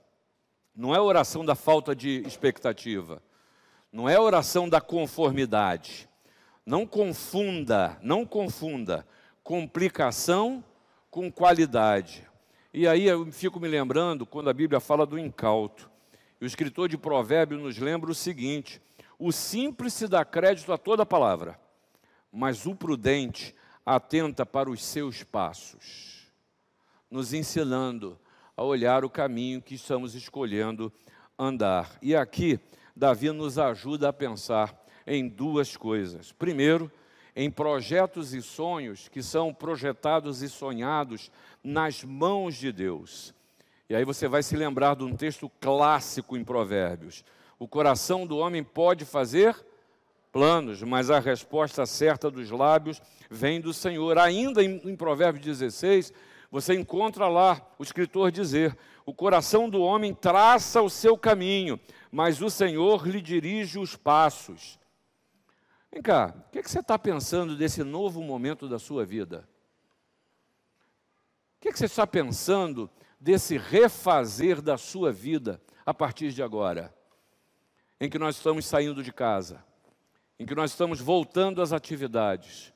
não 0.74 0.92
é 0.92 0.98
a 0.98 1.02
oração 1.02 1.44
da 1.44 1.54
falta 1.54 1.94
de 1.94 2.20
expectativa, 2.26 3.22
não 3.92 4.08
é 4.08 4.16
a 4.16 4.20
oração 4.20 4.68
da 4.68 4.80
conformidade. 4.80 6.08
Não 6.66 6.84
confunda, 6.84 7.96
não 8.02 8.26
confunda 8.26 9.06
complicação 9.42 10.64
com 11.10 11.30
qualidade. 11.30 12.26
E 12.72 12.86
aí 12.86 13.06
eu 13.06 13.30
fico 13.32 13.58
me 13.58 13.66
lembrando 13.66 14.24
quando 14.24 14.48
a 14.48 14.54
Bíblia 14.54 14.80
fala 14.80 15.04
do 15.04 15.18
incauto. 15.18 15.90
O 16.40 16.44
escritor 16.44 16.88
de 16.88 16.96
Provérbios 16.96 17.60
nos 17.60 17.78
lembra 17.78 18.10
o 18.10 18.14
seguinte: 18.14 18.80
o 19.18 19.32
simples 19.32 19.92
se 19.92 20.06
dá 20.06 20.24
crédito 20.24 20.72
a 20.72 20.78
toda 20.78 21.04
palavra, 21.04 21.60
mas 22.32 22.64
o 22.66 22.74
prudente 22.74 23.54
atenta 23.84 24.46
para 24.46 24.70
os 24.70 24.84
seus 24.84 25.22
passos, 25.22 26.30
nos 27.10 27.32
ensinando 27.32 28.18
a 28.56 28.62
olhar 28.62 29.04
o 29.04 29.10
caminho 29.10 29.60
que 29.60 29.74
estamos 29.74 30.14
escolhendo 30.14 30.92
andar. 31.38 31.98
E 32.00 32.14
aqui, 32.14 32.60
Davi 32.94 33.30
nos 33.32 33.58
ajuda 33.58 34.10
a 34.10 34.12
pensar 34.12 34.78
em 35.06 35.26
duas 35.28 35.76
coisas. 35.76 36.32
Primeiro, 36.32 36.90
em 37.34 37.50
projetos 37.50 38.34
e 38.34 38.42
sonhos 38.42 39.08
que 39.08 39.22
são 39.22 39.52
projetados 39.52 40.42
e 40.42 40.48
sonhados 40.48 41.30
nas 41.62 42.02
mãos 42.02 42.56
de 42.56 42.72
Deus. 42.72 43.34
E 43.88 43.94
aí 43.94 44.04
você 44.04 44.28
vai 44.28 44.42
se 44.42 44.56
lembrar 44.56 44.96
de 44.96 45.04
um 45.04 45.16
texto 45.16 45.50
clássico 45.60 46.36
em 46.36 46.44
Provérbios. 46.44 47.24
O 47.58 47.68
coração 47.68 48.26
do 48.26 48.38
homem 48.38 48.62
pode 48.62 49.04
fazer 49.04 49.56
planos, 50.32 50.82
mas 50.82 51.10
a 51.10 51.18
resposta 51.18 51.84
certa 51.86 52.30
dos 52.30 52.50
lábios 52.50 53.02
vem 53.28 53.60
do 53.60 53.74
Senhor. 53.74 54.18
Ainda 54.18 54.62
em, 54.62 54.80
em 54.84 54.96
Provérbios 54.96 55.44
16, 55.44 56.12
você 56.50 56.74
encontra 56.74 57.28
lá 57.28 57.60
o 57.78 57.82
escritor 57.82 58.30
dizer: 58.30 58.76
O 59.06 59.14
coração 59.14 59.68
do 59.68 59.82
homem 59.82 60.14
traça 60.14 60.82
o 60.82 60.90
seu 60.90 61.16
caminho, 61.16 61.78
mas 62.10 62.42
o 62.42 62.50
Senhor 62.50 63.06
lhe 63.06 63.20
dirige 63.20 63.78
os 63.78 63.94
passos. 63.94 64.79
Vem 65.92 66.00
cá, 66.00 66.32
o 66.46 66.50
que, 66.50 66.60
é 66.60 66.62
que 66.62 66.70
você 66.70 66.78
está 66.78 66.98
pensando 66.98 67.56
desse 67.56 67.82
novo 67.82 68.22
momento 68.22 68.68
da 68.68 68.78
sua 68.78 69.04
vida? 69.04 69.48
O 71.56 71.60
que, 71.60 71.68
é 71.68 71.72
que 71.72 71.78
você 71.78 71.86
está 71.86 72.06
pensando 72.06 72.88
desse 73.18 73.58
refazer 73.58 74.62
da 74.62 74.78
sua 74.78 75.12
vida 75.12 75.60
a 75.84 75.92
partir 75.92 76.32
de 76.32 76.42
agora? 76.42 76.94
Em 78.00 78.08
que 78.08 78.18
nós 78.18 78.36
estamos 78.36 78.64
saindo 78.64 79.02
de 79.02 79.12
casa, 79.12 79.62
em 80.38 80.46
que 80.46 80.54
nós 80.54 80.70
estamos 80.70 81.00
voltando 81.00 81.60
às 81.60 81.72
atividades, 81.72 82.72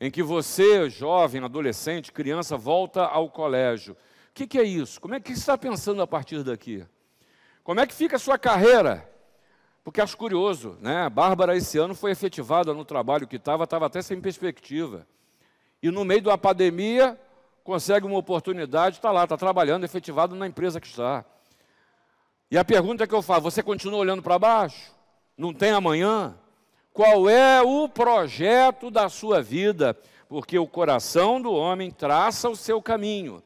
em 0.00 0.10
que 0.10 0.22
você, 0.22 0.88
jovem, 0.88 1.42
adolescente, 1.42 2.12
criança, 2.12 2.56
volta 2.56 3.04
ao 3.04 3.28
colégio. 3.30 3.94
O 3.94 3.96
que, 4.32 4.46
que 4.46 4.58
é 4.58 4.64
isso? 4.64 5.00
Como 5.00 5.14
é 5.14 5.20
que 5.20 5.30
você 5.30 5.40
está 5.40 5.58
pensando 5.58 6.00
a 6.00 6.06
partir 6.06 6.42
daqui? 6.42 6.86
Como 7.62 7.80
é 7.80 7.86
que 7.86 7.94
fica 7.94 8.16
a 8.16 8.18
sua 8.18 8.38
carreira? 8.38 9.10
Porque 9.84 10.00
acho 10.00 10.16
curioso, 10.16 10.78
né? 10.80 11.02
A 11.02 11.10
Bárbara 11.10 11.54
esse 11.54 11.76
ano 11.76 11.94
foi 11.94 12.10
efetivada 12.10 12.72
no 12.72 12.86
trabalho 12.86 13.28
que 13.28 13.36
estava, 13.36 13.64
estava 13.64 13.84
até 13.84 14.00
sem 14.00 14.18
perspectiva. 14.18 15.06
E 15.82 15.90
no 15.90 16.06
meio 16.06 16.22
da 16.22 16.38
pandemia, 16.38 17.20
consegue 17.62 18.06
uma 18.06 18.16
oportunidade, 18.18 18.96
está 18.96 19.12
lá, 19.12 19.24
está 19.24 19.36
trabalhando, 19.36 19.84
efetivado 19.84 20.34
na 20.34 20.46
empresa 20.46 20.80
que 20.80 20.86
está. 20.86 21.22
E 22.50 22.56
a 22.56 22.64
pergunta 22.64 23.06
que 23.06 23.14
eu 23.14 23.20
faço, 23.20 23.42
você 23.42 23.62
continua 23.62 23.98
olhando 23.98 24.22
para 24.22 24.38
baixo? 24.38 24.90
Não 25.36 25.52
tem 25.52 25.72
amanhã? 25.72 26.34
Qual 26.90 27.28
é 27.28 27.60
o 27.60 27.86
projeto 27.86 28.90
da 28.90 29.10
sua 29.10 29.42
vida? 29.42 29.98
Porque 30.28 30.58
o 30.58 30.66
coração 30.66 31.42
do 31.42 31.52
homem 31.52 31.90
traça 31.90 32.48
o 32.48 32.56
seu 32.56 32.80
caminho, 32.80 33.42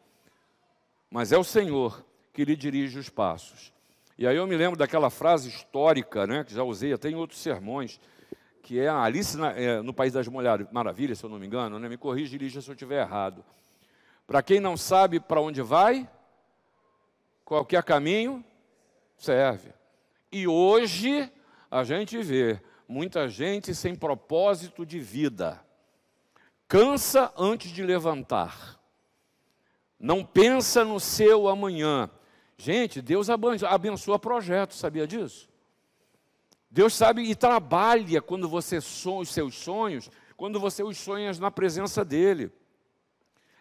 mas 1.10 1.32
é 1.32 1.38
o 1.38 1.42
Senhor 1.42 2.04
que 2.32 2.44
lhe 2.44 2.54
dirige 2.54 2.98
os 2.98 3.08
passos. 3.08 3.72
E 4.18 4.26
aí 4.26 4.36
eu 4.36 4.48
me 4.48 4.56
lembro 4.56 4.76
daquela 4.76 5.10
frase 5.10 5.48
histórica, 5.48 6.26
né, 6.26 6.42
que 6.42 6.52
já 6.52 6.64
usei 6.64 6.92
até 6.92 7.08
em 7.08 7.14
outros 7.14 7.40
sermões, 7.40 8.00
que 8.62 8.80
é 8.80 8.88
a 8.88 9.00
Alice 9.00 9.36
na, 9.36 9.52
é, 9.52 9.80
no 9.80 9.94
País 9.94 10.12
das 10.12 10.26
Maravilhas, 10.26 11.20
se 11.20 11.24
eu 11.24 11.30
não 11.30 11.38
me 11.38 11.46
engano, 11.46 11.78
né, 11.78 11.88
me 11.88 11.96
corrija, 11.96 12.30
dirija 12.30 12.60
se 12.60 12.68
eu 12.68 12.74
estiver 12.74 13.00
errado. 13.00 13.44
Para 14.26 14.42
quem 14.42 14.58
não 14.58 14.76
sabe 14.76 15.20
para 15.20 15.40
onde 15.40 15.62
vai, 15.62 16.10
qualquer 17.44 17.84
caminho 17.84 18.44
serve. 19.16 19.72
E 20.32 20.48
hoje 20.48 21.32
a 21.70 21.84
gente 21.84 22.20
vê 22.20 22.60
muita 22.88 23.28
gente 23.28 23.72
sem 23.72 23.94
propósito 23.94 24.84
de 24.84 24.98
vida. 24.98 25.64
Cansa 26.66 27.32
antes 27.38 27.70
de 27.70 27.84
levantar. 27.84 28.80
Não 29.98 30.24
pensa 30.24 30.84
no 30.84 30.98
seu 30.98 31.48
amanhã. 31.48 32.10
Gente, 32.58 33.00
Deus 33.00 33.28
abençoa 33.30 34.18
projetos, 34.18 34.78
sabia 34.78 35.06
disso? 35.06 35.48
Deus 36.68 36.92
sabe 36.92 37.22
e 37.22 37.34
trabalha 37.34 38.20
quando 38.20 38.48
você 38.48 38.80
sonha 38.80 39.20
os 39.20 39.30
seus 39.30 39.54
sonhos, 39.54 40.10
quando 40.36 40.58
você 40.58 40.82
os 40.82 40.98
sonha 40.98 41.32
na 41.34 41.50
presença 41.50 42.04
dEle. 42.04 42.50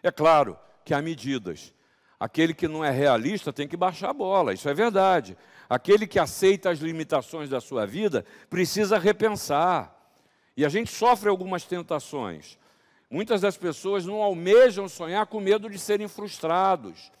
É 0.02 0.10
claro 0.10 0.58
que 0.84 0.92
há 0.92 1.00
medidas. 1.00 1.72
Aquele 2.18 2.52
que 2.52 2.66
não 2.66 2.84
é 2.84 2.90
realista 2.90 3.52
tem 3.52 3.68
que 3.68 3.76
baixar 3.76 4.10
a 4.10 4.12
bola, 4.12 4.52
isso 4.52 4.68
é 4.68 4.74
verdade. 4.74 5.38
Aquele 5.70 6.06
que 6.06 6.18
aceita 6.18 6.70
as 6.70 6.80
limitações 6.80 7.48
da 7.48 7.60
sua 7.60 7.86
vida 7.86 8.26
precisa 8.50 8.98
repensar. 8.98 9.94
E 10.56 10.64
a 10.64 10.68
gente 10.68 10.90
sofre 10.90 11.28
algumas 11.28 11.64
tentações. 11.64 12.58
Muitas 13.08 13.40
das 13.40 13.56
pessoas 13.56 14.04
não 14.04 14.20
almejam 14.20 14.88
sonhar 14.88 15.26
com 15.26 15.40
medo 15.40 15.70
de 15.70 15.78
serem 15.78 16.08
frustrados. 16.08 17.12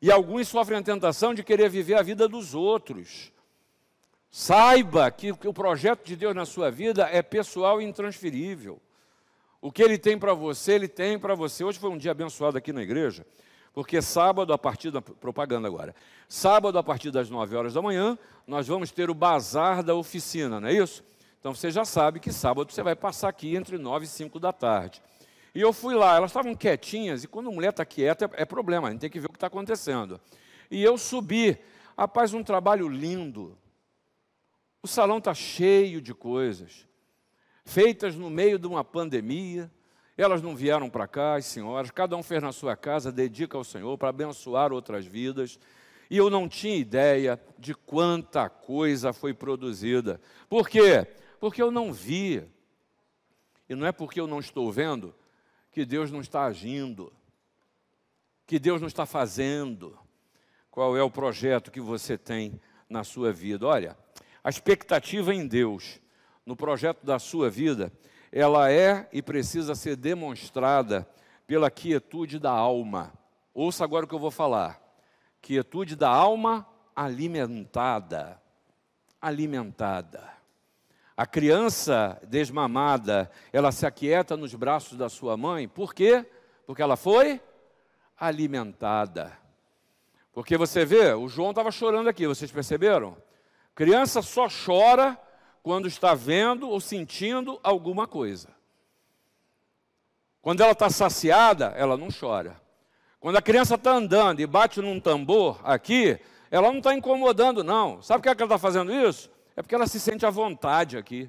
E 0.00 0.10
alguns 0.10 0.48
sofrem 0.48 0.78
a 0.78 0.82
tentação 0.82 1.34
de 1.34 1.42
querer 1.42 1.68
viver 1.68 1.94
a 1.94 2.02
vida 2.02 2.28
dos 2.28 2.54
outros. 2.54 3.32
Saiba 4.30 5.10
que 5.10 5.32
o 5.32 5.52
projeto 5.52 6.04
de 6.04 6.14
Deus 6.14 6.34
na 6.34 6.44
sua 6.44 6.70
vida 6.70 7.08
é 7.10 7.22
pessoal 7.22 7.80
e 7.80 7.84
intransferível. 7.84 8.80
O 9.60 9.72
que 9.72 9.82
Ele 9.82 9.98
tem 9.98 10.18
para 10.18 10.34
você, 10.34 10.72
Ele 10.72 10.86
tem 10.86 11.18
para 11.18 11.34
você. 11.34 11.64
Hoje 11.64 11.78
foi 11.78 11.90
um 11.90 11.98
dia 11.98 12.12
abençoado 12.12 12.56
aqui 12.56 12.72
na 12.72 12.82
igreja, 12.82 13.26
porque 13.72 14.00
sábado, 14.00 14.52
a 14.52 14.58
partir 14.58 14.90
da 14.90 15.02
propaganda 15.02 15.66
agora, 15.66 15.94
sábado, 16.28 16.78
a 16.78 16.82
partir 16.82 17.10
das 17.10 17.28
9 17.28 17.56
horas 17.56 17.74
da 17.74 17.82
manhã, 17.82 18.16
nós 18.46 18.68
vamos 18.68 18.92
ter 18.92 19.10
o 19.10 19.14
bazar 19.14 19.82
da 19.82 19.94
oficina, 19.94 20.60
não 20.60 20.68
é 20.68 20.74
isso? 20.74 21.02
Então 21.40 21.54
você 21.54 21.70
já 21.70 21.84
sabe 21.84 22.20
que 22.20 22.32
sábado 22.32 22.72
você 22.72 22.82
vai 22.82 22.94
passar 22.94 23.28
aqui 23.28 23.56
entre 23.56 23.78
9 23.78 24.04
e 24.04 24.08
5 24.08 24.38
da 24.38 24.52
tarde. 24.52 25.02
E 25.54 25.60
eu 25.60 25.72
fui 25.72 25.94
lá, 25.94 26.16
elas 26.16 26.30
estavam 26.30 26.54
quietinhas, 26.54 27.24
e 27.24 27.28
quando 27.28 27.48
a 27.48 27.52
mulher 27.52 27.70
está 27.70 27.84
quieta 27.84 28.30
é, 28.34 28.44
problema, 28.44 28.88
a 28.88 28.90
gente 28.90 29.00
tem 29.00 29.10
que 29.10 29.18
ver 29.18 29.26
o 29.26 29.30
que 29.30 29.36
está 29.36 29.46
acontecendo. 29.46 30.20
E 30.70 30.82
eu 30.82 30.98
subi, 30.98 31.58
rapaz, 31.96 32.34
um 32.34 32.42
trabalho 32.42 32.88
lindo. 32.88 33.56
O 34.82 34.86
salão 34.86 35.18
está 35.18 35.34
cheio 35.34 36.00
de 36.00 36.14
coisas, 36.14 36.86
feitas 37.64 38.14
no 38.14 38.30
meio 38.30 38.58
de 38.58 38.66
uma 38.66 38.84
pandemia. 38.84 39.70
Elas 40.16 40.42
não 40.42 40.54
vieram 40.54 40.90
para 40.90 41.06
cá, 41.06 41.36
as 41.36 41.46
senhoras, 41.46 41.90
cada 41.90 42.16
um 42.16 42.22
fez 42.22 42.42
na 42.42 42.52
sua 42.52 42.76
casa, 42.76 43.10
dedica 43.10 43.56
ao 43.56 43.64
Senhor 43.64 43.96
para 43.96 44.08
abençoar 44.08 44.72
outras 44.72 45.06
vidas. 45.06 45.58
E 46.10 46.16
eu 46.16 46.28
não 46.30 46.48
tinha 46.48 46.76
ideia 46.76 47.40
de 47.58 47.74
quanta 47.74 48.48
coisa 48.48 49.12
foi 49.12 49.32
produzida. 49.32 50.20
Por 50.48 50.68
quê? 50.68 51.06
Porque 51.38 51.62
eu 51.62 51.70
não 51.70 51.92
vi. 51.92 52.42
E 53.68 53.74
não 53.74 53.86
é 53.86 53.92
porque 53.92 54.20
eu 54.20 54.26
não 54.26 54.40
estou 54.40 54.72
vendo 54.72 55.14
que 55.70 55.84
Deus 55.84 56.10
não 56.10 56.20
está 56.20 56.44
agindo, 56.44 57.12
que 58.46 58.58
Deus 58.58 58.80
não 58.80 58.88
está 58.88 59.06
fazendo. 59.06 59.98
Qual 60.70 60.96
é 60.96 61.02
o 61.02 61.10
projeto 61.10 61.70
que 61.70 61.80
você 61.80 62.16
tem 62.16 62.60
na 62.88 63.04
sua 63.04 63.32
vida? 63.32 63.66
Olha, 63.66 63.96
a 64.42 64.48
expectativa 64.48 65.34
em 65.34 65.46
Deus, 65.46 66.00
no 66.46 66.56
projeto 66.56 67.04
da 67.04 67.18
sua 67.18 67.50
vida, 67.50 67.92
ela 68.30 68.70
é 68.70 69.08
e 69.12 69.20
precisa 69.20 69.74
ser 69.74 69.96
demonstrada 69.96 71.08
pela 71.46 71.70
quietude 71.70 72.38
da 72.38 72.50
alma. 72.50 73.12
Ouça 73.52 73.82
agora 73.82 74.04
o 74.04 74.08
que 74.08 74.14
eu 74.14 74.18
vou 74.18 74.30
falar. 74.30 74.80
Quietude 75.40 75.96
da 75.96 76.08
alma 76.08 76.66
alimentada. 76.94 78.40
Alimentada. 79.20 80.37
A 81.18 81.26
criança 81.26 82.16
desmamada, 82.28 83.28
ela 83.52 83.72
se 83.72 83.84
aquieta 83.84 84.36
nos 84.36 84.54
braços 84.54 84.96
da 84.96 85.08
sua 85.08 85.36
mãe, 85.36 85.66
por 85.66 85.92
quê? 85.92 86.24
Porque 86.64 86.80
ela 86.80 86.96
foi 86.96 87.40
alimentada. 88.16 89.36
Porque 90.32 90.56
você 90.56 90.84
vê, 90.84 91.12
o 91.14 91.26
João 91.26 91.50
estava 91.50 91.72
chorando 91.72 92.06
aqui, 92.08 92.24
vocês 92.24 92.52
perceberam? 92.52 93.16
Criança 93.74 94.22
só 94.22 94.46
chora 94.46 95.18
quando 95.60 95.88
está 95.88 96.14
vendo 96.14 96.70
ou 96.70 96.78
sentindo 96.78 97.58
alguma 97.64 98.06
coisa. 98.06 98.50
Quando 100.40 100.60
ela 100.60 100.70
está 100.70 100.88
saciada, 100.88 101.74
ela 101.76 101.96
não 101.96 102.10
chora. 102.12 102.60
Quando 103.18 103.38
a 103.38 103.42
criança 103.42 103.74
está 103.74 103.90
andando 103.90 104.38
e 104.38 104.46
bate 104.46 104.80
num 104.80 105.00
tambor 105.00 105.60
aqui, 105.64 106.16
ela 106.48 106.68
não 106.68 106.78
está 106.78 106.94
incomodando, 106.94 107.64
não. 107.64 108.00
Sabe 108.02 108.22
por 108.22 108.36
que 108.36 108.40
ela 108.40 108.54
está 108.54 108.58
fazendo 108.58 108.92
isso? 108.92 109.28
É 109.58 109.62
porque 109.62 109.74
ela 109.74 109.88
se 109.88 109.98
sente 109.98 110.24
à 110.24 110.30
vontade 110.30 110.96
aqui. 110.96 111.28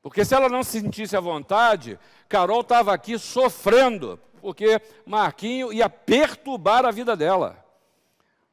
Porque 0.00 0.24
se 0.24 0.34
ela 0.34 0.48
não 0.48 0.64
se 0.64 0.80
sentisse 0.80 1.14
à 1.14 1.20
vontade, 1.20 1.98
Carol 2.30 2.62
estava 2.62 2.94
aqui 2.94 3.18
sofrendo, 3.18 4.18
porque 4.40 4.80
Marquinho 5.04 5.70
ia 5.70 5.86
perturbar 5.86 6.86
a 6.86 6.90
vida 6.90 7.14
dela. 7.14 7.62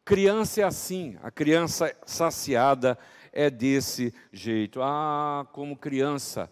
Criança 0.04 0.60
é 0.60 0.64
assim, 0.66 1.18
a 1.24 1.32
criança 1.32 1.96
saciada 2.06 3.00
é 3.32 3.50
desse 3.50 4.14
jeito. 4.34 4.82
Ah, 4.82 5.48
como 5.54 5.78
criança 5.78 6.52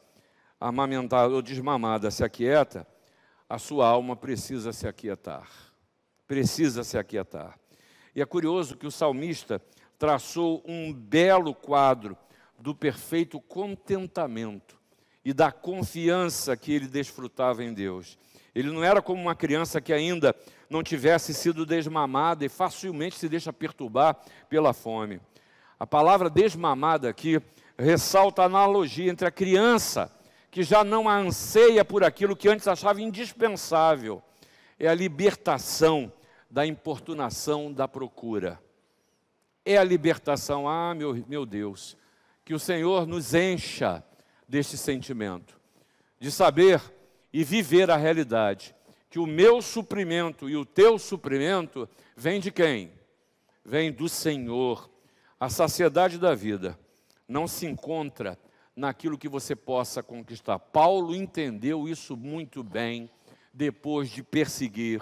amamentada 0.57 1.33
ou 1.33 1.41
desmamada 1.41 2.09
se 2.09 2.23
aquieta, 2.23 2.87
a 3.49 3.59
sua 3.59 3.85
alma 3.89 4.15
precisa 4.15 4.71
se 4.71 4.87
aquietar. 4.87 5.49
Precisa 6.25 6.85
se 6.85 6.97
aquietar. 6.97 7.59
E 8.15 8.21
é 8.21 8.25
curioso 8.25 8.77
que 8.77 8.87
o 8.87 8.91
salmista 8.91 9.61
traçou 10.01 10.63
um 10.65 10.91
belo 10.91 11.53
quadro 11.53 12.17
do 12.57 12.73
perfeito 12.73 13.39
contentamento 13.39 14.75
e 15.23 15.31
da 15.31 15.51
confiança 15.51 16.57
que 16.57 16.73
ele 16.73 16.87
desfrutava 16.87 17.63
em 17.63 17.71
Deus. 17.71 18.17
Ele 18.55 18.71
não 18.71 18.83
era 18.83 18.99
como 18.99 19.21
uma 19.21 19.35
criança 19.35 19.79
que 19.79 19.93
ainda 19.93 20.35
não 20.67 20.81
tivesse 20.81 21.35
sido 21.35 21.67
desmamada 21.67 22.43
e 22.43 22.49
facilmente 22.49 23.15
se 23.15 23.29
deixa 23.29 23.53
perturbar 23.53 24.17
pela 24.49 24.73
fome. 24.73 25.21
A 25.79 25.85
palavra 25.85 26.31
desmamada 26.31 27.07
aqui 27.07 27.39
ressalta 27.77 28.41
a 28.41 28.45
analogia 28.45 29.11
entre 29.11 29.27
a 29.27 29.31
criança 29.31 30.11
que 30.49 30.63
já 30.63 30.83
não 30.83 31.07
anseia 31.07 31.85
por 31.85 32.03
aquilo 32.03 32.35
que 32.35 32.49
antes 32.49 32.67
achava 32.67 32.99
indispensável. 32.99 34.19
É 34.79 34.87
a 34.87 34.95
libertação 34.95 36.11
da 36.49 36.65
importunação 36.65 37.71
da 37.71 37.87
procura. 37.87 38.59
É 39.65 39.77
a 39.77 39.83
libertação, 39.83 40.67
ah, 40.67 40.93
meu, 40.95 41.13
meu 41.27 41.45
Deus, 41.45 41.97
que 42.43 42.53
o 42.53 42.59
Senhor 42.59 43.05
nos 43.05 43.33
encha 43.33 44.03
deste 44.47 44.77
sentimento, 44.77 45.59
de 46.19 46.31
saber 46.31 46.81
e 47.31 47.43
viver 47.43 47.89
a 47.89 47.97
realidade, 47.97 48.75
que 49.09 49.19
o 49.19 49.27
meu 49.27 49.61
suprimento 49.61 50.49
e 50.49 50.55
o 50.55 50.65
teu 50.65 50.97
suprimento 50.97 51.87
vem 52.15 52.39
de 52.39 52.51
quem? 52.51 52.91
Vem 53.63 53.91
do 53.91 54.09
Senhor. 54.09 54.89
A 55.39 55.49
saciedade 55.49 56.17
da 56.17 56.33
vida 56.33 56.77
não 57.27 57.47
se 57.47 57.65
encontra 57.65 58.37
naquilo 58.75 59.17
que 59.17 59.29
você 59.29 59.55
possa 59.55 60.01
conquistar. 60.01 60.57
Paulo 60.59 61.15
entendeu 61.15 61.87
isso 61.87 62.15
muito 62.15 62.63
bem 62.63 63.09
depois 63.53 64.09
de 64.09 64.23
perseguir 64.23 65.01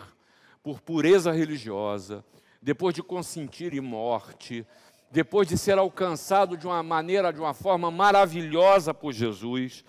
por 0.64 0.82
pureza 0.82 1.32
religiosa, 1.32 2.24
depois 2.62 2.94
de 2.94 3.02
consentir 3.02 3.74
em 3.74 3.82
morte, 3.82 4.66
depois 5.12 5.48
de 5.48 5.58
ser 5.58 5.78
alcançado 5.78 6.58
de 6.58 6.68
uma 6.68 6.84
maneira, 6.84 7.34
de 7.34 7.40
uma 7.40 7.54
forma 7.54 7.90
maravilhosa 7.90 8.94
por 8.94 9.12
Jesus, 9.12 9.84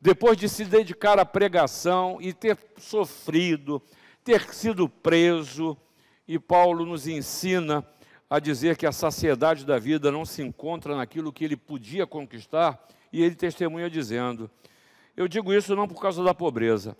depois 0.00 0.36
de 0.36 0.48
se 0.48 0.64
dedicar 0.64 1.18
à 1.18 1.24
pregação 1.24 2.18
e 2.20 2.32
ter 2.32 2.58
sofrido, 2.78 3.82
ter 4.24 4.42
sido 4.52 4.88
preso, 4.88 5.76
e 6.26 6.38
Paulo 6.38 6.86
nos 6.86 7.06
ensina 7.06 7.86
a 8.30 8.38
dizer 8.38 8.76
que 8.76 8.86
a 8.86 8.92
saciedade 8.92 9.66
da 9.66 9.78
vida 9.78 10.10
não 10.10 10.24
se 10.24 10.42
encontra 10.42 10.96
naquilo 10.96 11.32
que 11.32 11.44
ele 11.44 11.56
podia 11.56 12.06
conquistar, 12.06 12.82
e 13.12 13.22
ele 13.22 13.34
testemunha 13.34 13.90
dizendo: 13.90 14.50
Eu 15.16 15.28
digo 15.28 15.52
isso 15.52 15.76
não 15.76 15.86
por 15.86 16.00
causa 16.00 16.24
da 16.24 16.32
pobreza, 16.32 16.96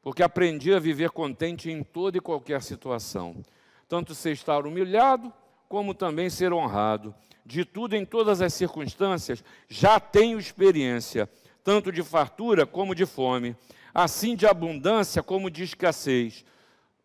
porque 0.00 0.22
aprendi 0.22 0.72
a 0.72 0.78
viver 0.78 1.10
contente 1.10 1.70
em 1.70 1.82
toda 1.82 2.18
e 2.18 2.20
qualquer 2.20 2.62
situação, 2.62 3.42
tanto 3.88 4.14
ser 4.14 4.32
estar 4.32 4.66
humilhado, 4.66 5.32
como 5.68 5.94
também 5.94 6.30
ser 6.30 6.52
honrado. 6.52 7.14
De 7.44 7.64
tudo 7.64 7.94
em 7.94 8.04
todas 8.04 8.40
as 8.40 8.52
circunstâncias, 8.54 9.42
já 9.68 10.00
tenho 10.00 10.38
experiência, 10.38 11.28
tanto 11.62 11.92
de 11.92 12.02
fartura 12.02 12.66
como 12.66 12.94
de 12.94 13.06
fome, 13.06 13.56
assim 13.94 14.34
de 14.34 14.46
abundância 14.46 15.22
como 15.22 15.50
de 15.50 15.62
escassez. 15.62 16.44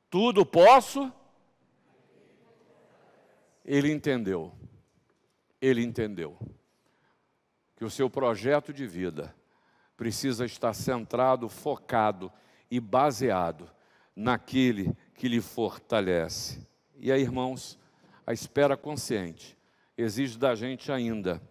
Tudo 0.10 0.46
posso. 0.46 1.12
Ele 3.64 3.92
entendeu. 3.92 4.52
Ele 5.62 5.84
entendeu 5.84 6.38
que 7.76 7.86
o 7.86 7.90
seu 7.90 8.10
projeto 8.10 8.74
de 8.74 8.86
vida 8.88 9.36
precisa 9.96 10.46
estar 10.46 10.74
centrado, 10.74 11.48
focado 11.48 12.32
e 12.70 12.80
baseado 12.80 13.70
naquele 14.16 14.96
que 15.16 15.28
lhe 15.28 15.40
fortalece. 15.40 16.71
E 17.04 17.12
aí, 17.12 17.24
irmãos, 17.24 17.80
a 18.28 18.32
espera 18.32 18.78
consciente 18.78 19.58
exige 19.98 20.38
da 20.38 20.54
gente 20.54 20.92
ainda 20.92 21.42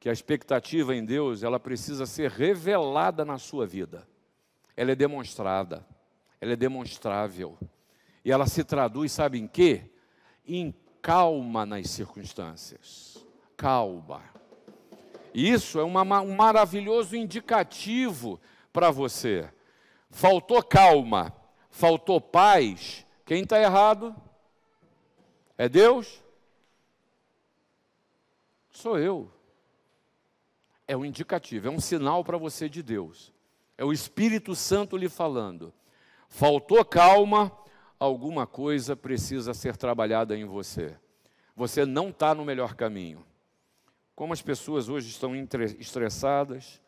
que 0.00 0.08
a 0.08 0.12
expectativa 0.12 0.92
em 0.92 1.04
Deus, 1.04 1.44
ela 1.44 1.60
precisa 1.60 2.04
ser 2.04 2.32
revelada 2.32 3.24
na 3.24 3.38
sua 3.38 3.64
vida. 3.64 4.08
Ela 4.76 4.90
é 4.90 4.94
demonstrada, 4.96 5.86
ela 6.40 6.52
é 6.52 6.56
demonstrável. 6.56 7.56
E 8.24 8.32
ela 8.32 8.48
se 8.48 8.64
traduz, 8.64 9.12
sabe 9.12 9.38
em 9.38 9.46
quê? 9.46 9.88
Em 10.44 10.74
calma 11.00 11.64
nas 11.64 11.90
circunstâncias. 11.90 13.24
Calma. 13.56 14.22
Isso 15.32 15.78
é 15.78 15.84
uma, 15.84 16.20
um 16.20 16.34
maravilhoso 16.34 17.14
indicativo 17.14 18.40
para 18.72 18.90
você. 18.90 19.48
Faltou 20.10 20.60
calma, 20.60 21.32
faltou 21.70 22.20
paz. 22.20 23.06
Quem 23.24 23.44
está 23.44 23.60
errado? 23.62 24.12
É 25.58 25.68
Deus? 25.68 26.22
Sou 28.70 28.96
eu. 28.96 29.28
É 30.86 30.96
um 30.96 31.04
indicativo, 31.04 31.66
é 31.66 31.70
um 31.70 31.80
sinal 31.80 32.24
para 32.24 32.38
você 32.38 32.68
de 32.68 32.82
Deus. 32.82 33.32
É 33.76 33.84
o 33.84 33.92
Espírito 33.92 34.54
Santo 34.54 34.96
lhe 34.96 35.08
falando. 35.08 35.74
Faltou 36.28 36.84
calma, 36.84 37.52
alguma 37.98 38.46
coisa 38.46 38.94
precisa 38.94 39.52
ser 39.52 39.76
trabalhada 39.76 40.36
em 40.36 40.44
você. 40.44 40.96
Você 41.56 41.84
não 41.84 42.10
está 42.10 42.34
no 42.34 42.44
melhor 42.44 42.74
caminho. 42.74 43.26
Como 44.14 44.32
as 44.32 44.40
pessoas 44.40 44.88
hoje 44.88 45.08
estão 45.08 45.34
estressadas, 45.78 46.80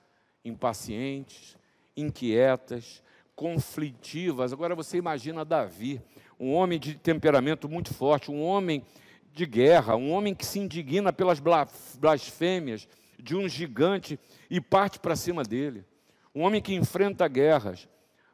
impacientes, 0.45 1.57
inquietas, 1.97 3.03
conflitivas. 3.35 4.53
Agora 4.53 4.75
você 4.75 4.97
imagina 4.97 5.45
Davi, 5.45 6.01
um 6.41 6.55
homem 6.55 6.81
de 6.81 6.95
temperamento 6.95 7.69
muito 7.69 7.93
forte, 7.93 8.31
um 8.31 8.43
homem 8.43 8.83
de 9.35 9.45
guerra, 9.45 9.95
um 9.95 10.11
homem 10.11 10.35
que 10.35 10.47
se 10.47 10.59
indigna 10.59 11.13
pelas 11.13 11.39
blasfêmias 11.99 12.89
de 13.19 13.37
um 13.37 13.47
gigante 13.47 14.19
e 14.49 14.59
parte 14.59 14.99
para 14.99 15.15
cima 15.15 15.43
dele. 15.43 15.85
Um 16.35 16.41
homem 16.41 16.63
que 16.63 16.75
enfrenta 16.75 17.29
guerras. 17.29 17.87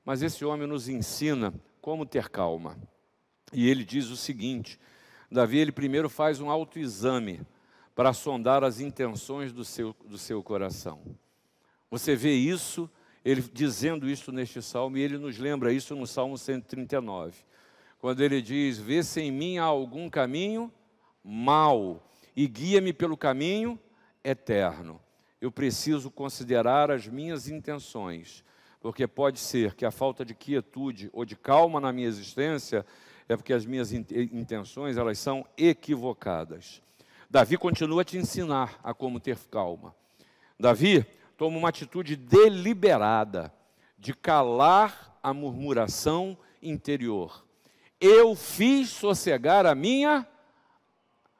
Mas 0.05 0.23
esse 0.23 0.45
homem 0.45 0.69
nos 0.69 0.89
ensina 0.89 1.53
como 1.81 2.07
ter 2.07 2.29
calma. 2.29 2.79
E 3.53 3.69
ele 3.69 3.85
diz 3.85 4.09
o 4.09 4.17
seguinte: 4.17 4.79
Davi, 5.29 5.59
ele 5.59 5.73
primeiro 5.73 6.09
faz 6.09 6.41
um 6.41 6.49
autoexame 6.49 7.41
para 7.93 8.13
sondar 8.13 8.63
as 8.63 8.79
intenções 8.79 9.53
do 9.53 9.65
seu, 9.65 9.97
do 10.05 10.17
seu 10.17 10.41
coração. 10.45 11.01
Você 11.91 12.15
vê 12.15 12.35
isso, 12.35 12.89
ele 13.25 13.43
dizendo 13.53 14.09
isso 14.09 14.31
neste 14.31 14.63
salmo, 14.63 14.97
e 14.97 15.01
ele 15.01 15.19
nos 15.19 15.39
lembra 15.39 15.73
isso 15.73 15.97
no 15.97 16.07
Salmo 16.07 16.39
139 16.39 17.35
quando 17.99 18.23
ele 18.23 18.43
diz: 18.43 18.79
Vê 18.79 19.03
se 19.03 19.21
em 19.21 19.31
mim 19.31 19.59
há 19.59 19.65
algum 19.65 20.09
caminho 20.09 20.73
mau 21.23 22.03
e 22.35 22.47
guia-me 22.47 22.93
pelo 22.93 23.17
caminho 23.17 23.79
eterno. 24.23 25.01
Eu 25.41 25.51
preciso 25.51 26.11
considerar 26.11 26.91
as 26.91 27.07
minhas 27.07 27.49
intenções, 27.49 28.45
porque 28.81 29.07
pode 29.07 29.39
ser 29.39 29.75
que 29.75 29.85
a 29.85 29.91
falta 29.91 30.25
de 30.25 30.35
quietude 30.35 31.11
ou 31.13 31.25
de 31.25 31.37
calma 31.37 31.81
na 31.81 31.93
minha 31.93 32.09
existência 32.09 32.85
é 33.29 33.37
porque 33.37 33.53
as 33.53 33.67
minhas 33.67 33.93
intenções 33.93 34.97
elas 34.97 35.19
são 35.19 35.47
equivocadas. 35.57 36.83
Davi 37.29 37.59
continua 37.59 38.03
a 38.03 38.05
te 38.05 38.17
ensinar 38.17 38.79
a 38.83 38.95
como 38.95 39.19
ter 39.19 39.37
calma. 39.51 39.95
Davi 40.59 41.05
toma 41.37 41.59
uma 41.59 41.69
atitude 41.69 42.17
deliberada 42.17 43.53
de 43.99 44.15
calar 44.15 45.19
a 45.23 45.35
murmuração 45.35 46.39
interior 46.63 47.46
eu 48.07 48.35
fiz 48.35 48.91
sossegar 48.91 49.67
a 49.67 49.75
minha. 49.75 50.27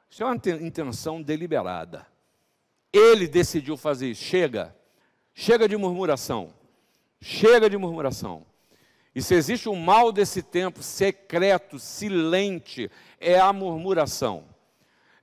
Isso 0.09 0.23
é 0.23 0.25
uma 0.25 0.35
intenção 0.35 1.21
deliberada. 1.21 2.05
Ele 2.91 3.27
decidiu 3.27 3.77
fazer 3.77 4.09
isso. 4.09 4.23
Chega. 4.23 4.75
Chega 5.33 5.67
de 5.67 5.77
murmuração. 5.77 6.53
Chega 7.21 7.69
de 7.69 7.77
murmuração. 7.77 8.45
E 9.15 9.21
se 9.21 9.33
existe 9.33 9.67
um 9.67 9.75
mal 9.75 10.11
desse 10.11 10.43
tempo, 10.43 10.83
secreto, 10.83 11.79
silente, 11.79 12.91
é 13.19 13.39
a 13.39 13.51
murmuração. 13.51 14.45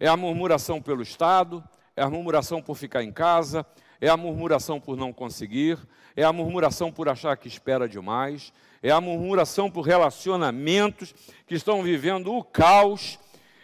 É 0.01 0.09
a 0.09 0.17
murmuração 0.17 0.83
pelo 0.83 1.03
Estado, 1.03 1.63
é 1.95 2.03
a 2.03 2.11
murmuração 2.11 2.61
por 2.61 2.77
ficar 2.77 3.05
em 3.05 3.13
casa, 3.13 3.65
é 4.01 4.09
a 4.09 4.17
murmuração 4.17 4.81
por 4.81 4.97
não 4.97 5.13
conseguir, 5.13 5.79
é 6.17 6.25
a 6.25 6.33
murmuração 6.33 6.91
por 6.91 7.09
achar 7.09 7.37
que 7.37 7.47
espera 7.47 7.89
demais, 7.89 8.53
é 8.85 8.91
a 8.91 9.01
murmuração 9.01 9.71
por 9.71 9.81
relacionamentos 9.81 11.15
que 11.47 11.55
estão 11.55 11.83
vivendo 11.83 12.35
o 12.35 12.45
caos, 12.45 13.19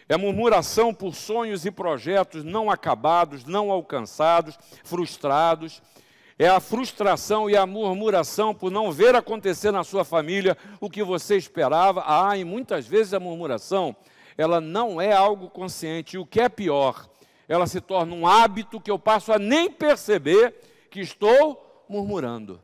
é 0.08 0.14
a 0.14 0.18
murmuração 0.18 0.94
por 0.94 1.14
sonhos 1.14 1.66
e 1.66 1.70
projetos 1.70 2.42
não 2.42 2.70
acabados, 2.70 3.44
não 3.44 3.70
alcançados, 3.70 4.58
frustrados, 4.82 5.82
é 6.38 6.48
a 6.48 6.58
frustração 6.58 7.50
e 7.50 7.54
a 7.54 7.66
murmuração 7.66 8.54
por 8.54 8.70
não 8.70 8.90
ver 8.90 9.14
acontecer 9.14 9.70
na 9.70 9.84
sua 9.84 10.06
família 10.06 10.56
o 10.80 10.88
que 10.88 11.02
você 11.02 11.36
esperava. 11.36 12.02
Ah, 12.06 12.34
e 12.38 12.42
muitas 12.42 12.86
vezes 12.86 13.12
a 13.12 13.20
murmuração, 13.20 13.94
ela 14.38 14.58
não 14.58 14.98
é 14.98 15.12
algo 15.12 15.50
consciente. 15.50 16.16
E 16.16 16.18
o 16.18 16.24
que 16.24 16.40
é 16.40 16.48
pior, 16.48 17.06
ela 17.46 17.66
se 17.66 17.82
torna 17.82 18.14
um 18.14 18.26
hábito 18.26 18.80
que 18.80 18.90
eu 18.90 18.98
passo 18.98 19.34
a 19.34 19.38
nem 19.38 19.70
perceber 19.70 20.54
que 20.90 21.00
estou 21.00 21.84
murmurando. 21.90 22.58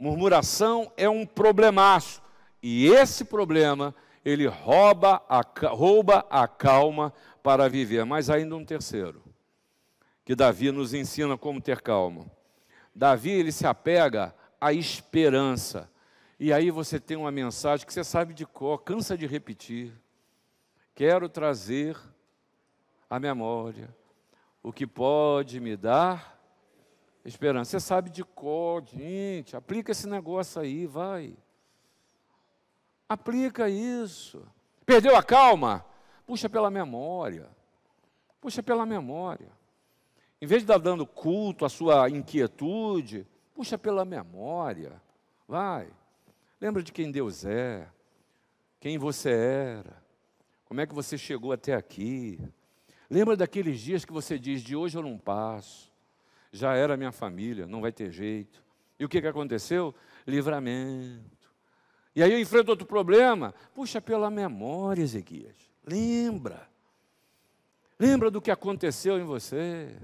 Murmuração 0.00 0.90
é 0.96 1.10
um 1.10 1.26
problemaço. 1.26 2.22
E 2.62 2.86
esse 2.86 3.22
problema, 3.22 3.94
ele 4.24 4.46
rouba 4.46 5.22
a, 5.28 5.42
rouba 5.68 6.26
a 6.30 6.48
calma 6.48 7.12
para 7.42 7.68
viver. 7.68 8.06
Mas 8.06 8.30
ainda 8.30 8.56
um 8.56 8.64
terceiro, 8.64 9.22
que 10.24 10.34
Davi 10.34 10.72
nos 10.72 10.94
ensina 10.94 11.36
como 11.36 11.60
ter 11.60 11.82
calma. 11.82 12.24
Davi 12.94 13.30
ele 13.30 13.52
se 13.52 13.66
apega 13.66 14.34
à 14.58 14.72
esperança. 14.72 15.90
E 16.38 16.50
aí 16.50 16.70
você 16.70 16.98
tem 16.98 17.18
uma 17.18 17.30
mensagem 17.30 17.86
que 17.86 17.92
você 17.92 18.02
sabe 18.02 18.32
de 18.32 18.46
cor, 18.46 18.78
cansa 18.78 19.18
de 19.18 19.26
repetir. 19.26 19.92
Quero 20.94 21.28
trazer 21.28 21.94
à 23.08 23.20
memória 23.20 23.94
o 24.62 24.72
que 24.72 24.86
pode 24.86 25.60
me 25.60 25.76
dar 25.76 26.39
esperança. 27.24 27.70
Você 27.70 27.80
sabe 27.80 28.10
de 28.10 28.24
cor, 28.24 28.84
gente, 28.84 29.56
aplica 29.56 29.92
esse 29.92 30.08
negócio 30.08 30.60
aí, 30.60 30.86
vai. 30.86 31.36
Aplica 33.08 33.68
isso. 33.68 34.46
Perdeu 34.86 35.16
a 35.16 35.22
calma? 35.22 35.84
Puxa 36.26 36.48
pela 36.48 36.70
memória. 36.70 37.48
Puxa 38.40 38.62
pela 38.62 38.86
memória. 38.86 39.50
Em 40.40 40.46
vez 40.46 40.62
de 40.62 40.64
estar 40.64 40.78
dando 40.78 41.06
culto 41.06 41.64
à 41.64 41.68
sua 41.68 42.08
inquietude, 42.08 43.26
puxa 43.54 43.76
pela 43.76 44.04
memória. 44.04 45.00
Vai. 45.46 45.90
Lembra 46.60 46.82
de 46.82 46.92
quem 46.92 47.10
Deus 47.10 47.44
é, 47.44 47.88
quem 48.78 48.96
você 48.96 49.30
era, 49.30 50.02
como 50.64 50.80
é 50.80 50.86
que 50.86 50.94
você 50.94 51.18
chegou 51.18 51.52
até 51.52 51.74
aqui. 51.74 52.38
Lembra 53.10 53.36
daqueles 53.36 53.80
dias 53.80 54.04
que 54.04 54.12
você 54.12 54.38
diz: 54.38 54.62
de 54.62 54.76
hoje 54.76 54.96
eu 54.96 55.02
não 55.02 55.18
passo, 55.18 55.89
já 56.52 56.74
era 56.74 56.96
minha 56.96 57.12
família, 57.12 57.66
não 57.66 57.80
vai 57.80 57.92
ter 57.92 58.10
jeito. 58.10 58.62
E 58.98 59.04
o 59.04 59.08
que, 59.08 59.20
que 59.20 59.26
aconteceu? 59.26 59.94
Livramento. 60.26 61.48
E 62.14 62.22
aí 62.22 62.32
eu 62.32 62.40
enfrento 62.40 62.70
outro 62.70 62.86
problema. 62.86 63.54
Puxa 63.74 64.00
pela 64.00 64.30
memória, 64.30 65.02
Ezequias. 65.02 65.56
Lembra. 65.86 66.68
Lembra 67.98 68.30
do 68.30 68.40
que 68.40 68.50
aconteceu 68.50 69.18
em 69.18 69.24
você. 69.24 69.96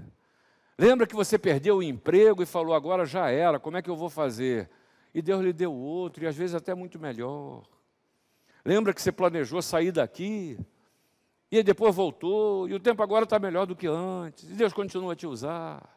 Lembra 0.77 1.07
que 1.07 1.15
você 1.15 1.37
perdeu 1.37 1.77
o 1.77 1.83
emprego 1.83 2.43
e 2.43 2.45
falou, 2.45 2.75
agora 2.75 3.05
já 3.05 3.29
era, 3.31 3.59
como 3.59 3.77
é 3.77 3.81
que 3.81 3.89
eu 3.89 3.95
vou 3.95 4.09
fazer? 4.09 4.69
E 5.13 5.21
Deus 5.21 5.43
lhe 5.43 5.51
deu 5.51 5.73
outro, 5.73 6.23
e 6.23 6.27
às 6.27 6.35
vezes 6.35 6.53
até 6.53 6.75
muito 6.75 6.99
melhor. 6.99 7.63
Lembra 8.63 8.93
que 8.93 9.01
você 9.01 9.11
planejou 9.11 9.59
sair 9.61 9.91
daqui, 9.91 10.59
e 11.51 11.63
depois 11.63 11.95
voltou, 11.95 12.69
e 12.69 12.75
o 12.75 12.79
tempo 12.79 13.01
agora 13.01 13.23
está 13.23 13.39
melhor 13.39 13.65
do 13.65 13.75
que 13.75 13.87
antes, 13.87 14.43
e 14.43 14.53
Deus 14.53 14.71
continua 14.71 15.13
a 15.13 15.15
te 15.15 15.25
usar. 15.25 15.96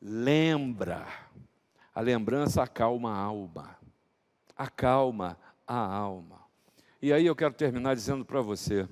Lembra, 0.00 1.06
a 1.94 2.00
lembrança 2.00 2.62
acalma 2.62 3.12
a 3.12 3.18
alma, 3.18 3.78
acalma 4.56 5.38
a 5.66 5.76
alma. 5.76 6.44
E 7.00 7.12
aí 7.12 7.26
eu 7.26 7.34
quero 7.34 7.54
terminar 7.54 7.94
dizendo 7.94 8.24
para 8.24 8.40
você 8.40 8.88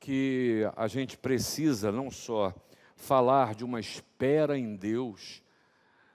que 0.00 0.62
a 0.76 0.88
gente 0.88 1.16
precisa 1.16 1.92
não 1.92 2.10
só 2.10 2.54
falar 2.96 3.54
de 3.54 3.64
uma 3.64 3.78
espera 3.78 4.58
em 4.58 4.74
Deus, 4.74 5.42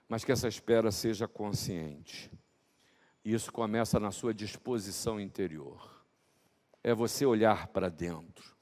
mas 0.08 0.24
que 0.24 0.32
essa 0.32 0.48
espera 0.48 0.90
seja 0.90 1.26
consciente. 1.26 2.30
Isso 3.24 3.52
começa 3.52 3.98
na 3.98 4.10
sua 4.10 4.32
disposição 4.32 5.20
interior. 5.20 6.04
É 6.82 6.94
você 6.94 7.26
olhar 7.26 7.68
para 7.68 7.88
dentro. 7.88 8.54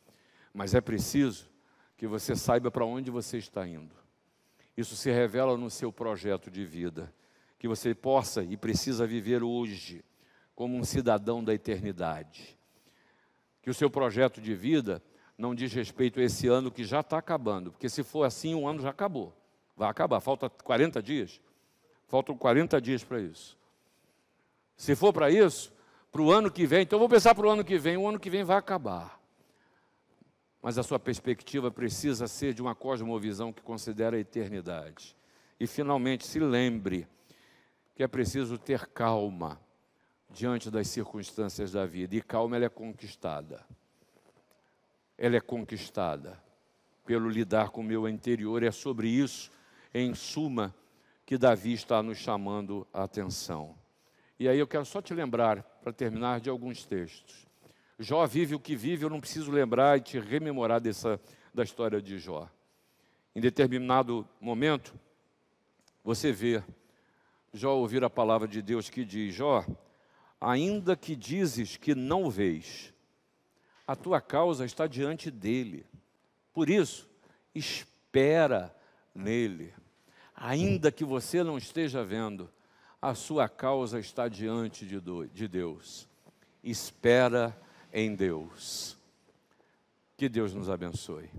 Mas 0.53 0.75
é 0.75 0.81
preciso 0.81 1.51
que 1.97 2.07
você 2.07 2.35
saiba 2.37 2.70
para 2.70 2.85
onde 2.85 3.11
você 3.11 3.38
está 3.38 3.66
indo. 3.66 4.04
Isso 4.76 4.96
se 4.96 5.10
revela 5.10 5.56
no 5.56 5.70
seu 5.70 5.92
projeto 5.92 6.50
de 6.50 6.64
vida. 6.64 7.12
Que 7.58 7.68
você 7.68 7.94
possa 7.94 8.42
e 8.42 8.56
precisa 8.56 9.06
viver 9.06 9.42
hoje 9.42 10.04
como 10.54 10.76
um 10.76 10.84
cidadão 10.84 11.42
da 11.42 11.54
eternidade. 11.54 12.58
Que 13.62 13.70
o 13.70 13.74
seu 13.74 13.88
projeto 13.88 14.40
de 14.40 14.54
vida 14.54 15.02
não 15.37 15.54
diz 15.54 15.72
respeito 15.72 16.20
a 16.20 16.22
esse 16.22 16.46
ano 16.46 16.70
que 16.70 16.84
já 16.84 17.00
está 17.00 17.18
acabando, 17.18 17.72
porque 17.72 17.88
se 17.88 18.04
for 18.04 18.24
assim, 18.24 18.54
um 18.54 18.68
ano 18.68 18.82
já 18.82 18.90
acabou. 18.90 19.32
Vai 19.76 19.88
acabar, 19.88 20.20
falta 20.20 20.48
40 20.48 21.02
dias. 21.02 21.40
Faltam 22.06 22.37
40 22.37 22.80
dias 22.80 23.02
para 23.02 23.20
isso. 23.20 23.58
Se 24.76 24.94
for 24.94 25.12
para 25.12 25.30
isso, 25.30 25.72
para 26.12 26.22
o 26.22 26.30
ano 26.30 26.50
que 26.50 26.66
vem, 26.66 26.82
então 26.82 26.98
vou 26.98 27.08
pensar 27.08 27.34
para 27.34 27.46
o 27.46 27.50
ano 27.50 27.64
que 27.64 27.78
vem, 27.78 27.96
o 27.96 28.06
ano 28.06 28.20
que 28.20 28.30
vem 28.30 28.44
vai 28.44 28.56
acabar. 28.56 29.20
Mas 30.64 30.79
a 30.79 30.83
sua 30.83 30.98
perspectiva 30.98 31.70
precisa 31.70 32.27
ser 32.27 32.55
de 32.55 32.62
uma 32.62 32.74
cosmovisão 32.74 33.53
que 33.53 33.62
considera 33.62 34.16
a 34.16 34.20
eternidade. 34.20 35.14
E 35.61 35.66
finalmente, 35.66 36.27
se 36.27 36.40
lembre 36.40 37.07
que 37.94 38.03
é 38.03 38.09
preciso 38.09 38.59
ter 38.59 38.87
calma 38.87 39.61
diante 40.29 40.70
das 40.70 40.88
circunstâncias 40.88 41.70
da 41.70 41.87
vida. 41.87 42.16
E 42.16 42.20
calma 42.20 42.57
ela 42.57 42.64
é 42.64 42.68
conquistada 42.68 43.64
ela 45.16 45.37
é 45.37 45.40
conquistada 45.40 46.42
pelo 47.05 47.29
lidar 47.29 47.70
com 47.70 47.81
o 47.81 47.85
meu 47.85 48.09
interior. 48.09 48.62
É 48.62 48.70
sobre 48.70 49.09
isso, 49.09 49.50
em 49.92 50.14
suma, 50.14 50.74
que 51.24 51.38
Davi 51.38 51.72
está 51.72 52.03
nos 52.03 52.18
chamando 52.18 52.87
a 52.92 53.05
atenção. 53.05 53.74
E 54.38 54.48
aí 54.48 54.59
eu 54.59 54.66
quero 54.66 54.85
só 54.85 55.00
te 55.00 55.14
lembrar, 55.14 55.62
para 55.83 55.92
terminar, 55.92 56.40
de 56.40 56.50
alguns 56.50 56.85
textos. 56.85 57.46
Jó 57.98 58.26
vive 58.26 58.54
o 58.54 58.61
que 58.61 58.74
vive, 58.74 59.04
eu 59.04 59.11
não 59.11 59.20
preciso 59.20 59.52
lembrar 59.52 59.98
e 59.98 60.00
te 60.00 60.18
rememorar 60.18 60.80
dessa, 60.80 61.20
da 61.52 61.62
história 61.62 62.02
de 62.02 62.18
Jó. 62.18 62.48
Em 63.35 63.40
determinado 63.40 64.28
momento, 64.40 64.94
você 66.02 66.33
vê 66.33 66.62
Jó 67.52 67.76
ouvir 67.76 68.02
a 68.02 68.11
palavra 68.11 68.48
de 68.48 68.61
Deus 68.61 68.90
que 68.90 69.04
diz: 69.04 69.33
Jó, 69.33 69.64
ainda 70.40 70.96
que 70.96 71.14
dizes 71.14 71.76
que 71.76 71.94
não 71.94 72.28
vês, 72.28 72.92
a 73.87 73.94
tua 73.94 74.20
causa 74.20 74.64
está 74.64 74.88
diante 74.88 75.30
dele. 75.30 75.87
Por 76.52 76.68
isso, 76.68 77.09
espera 77.54 78.74
nele. 79.14 79.72
Ainda 80.35 80.90
que 80.90 81.04
você 81.04 81.44
não 81.44 81.57
esteja 81.57 82.02
vendo, 82.02 82.50
a 83.00 83.14
sua 83.14 83.48
causa 83.48 84.00
está 84.00 84.26
diante 84.26 84.85
de 84.85 85.48
Deus. 85.48 86.09
Espera 86.62 87.57
em 87.94 88.14
Deus. 88.14 88.98
Que 90.16 90.28
Deus 90.28 90.52
nos 90.52 90.68
abençoe. 90.68 91.30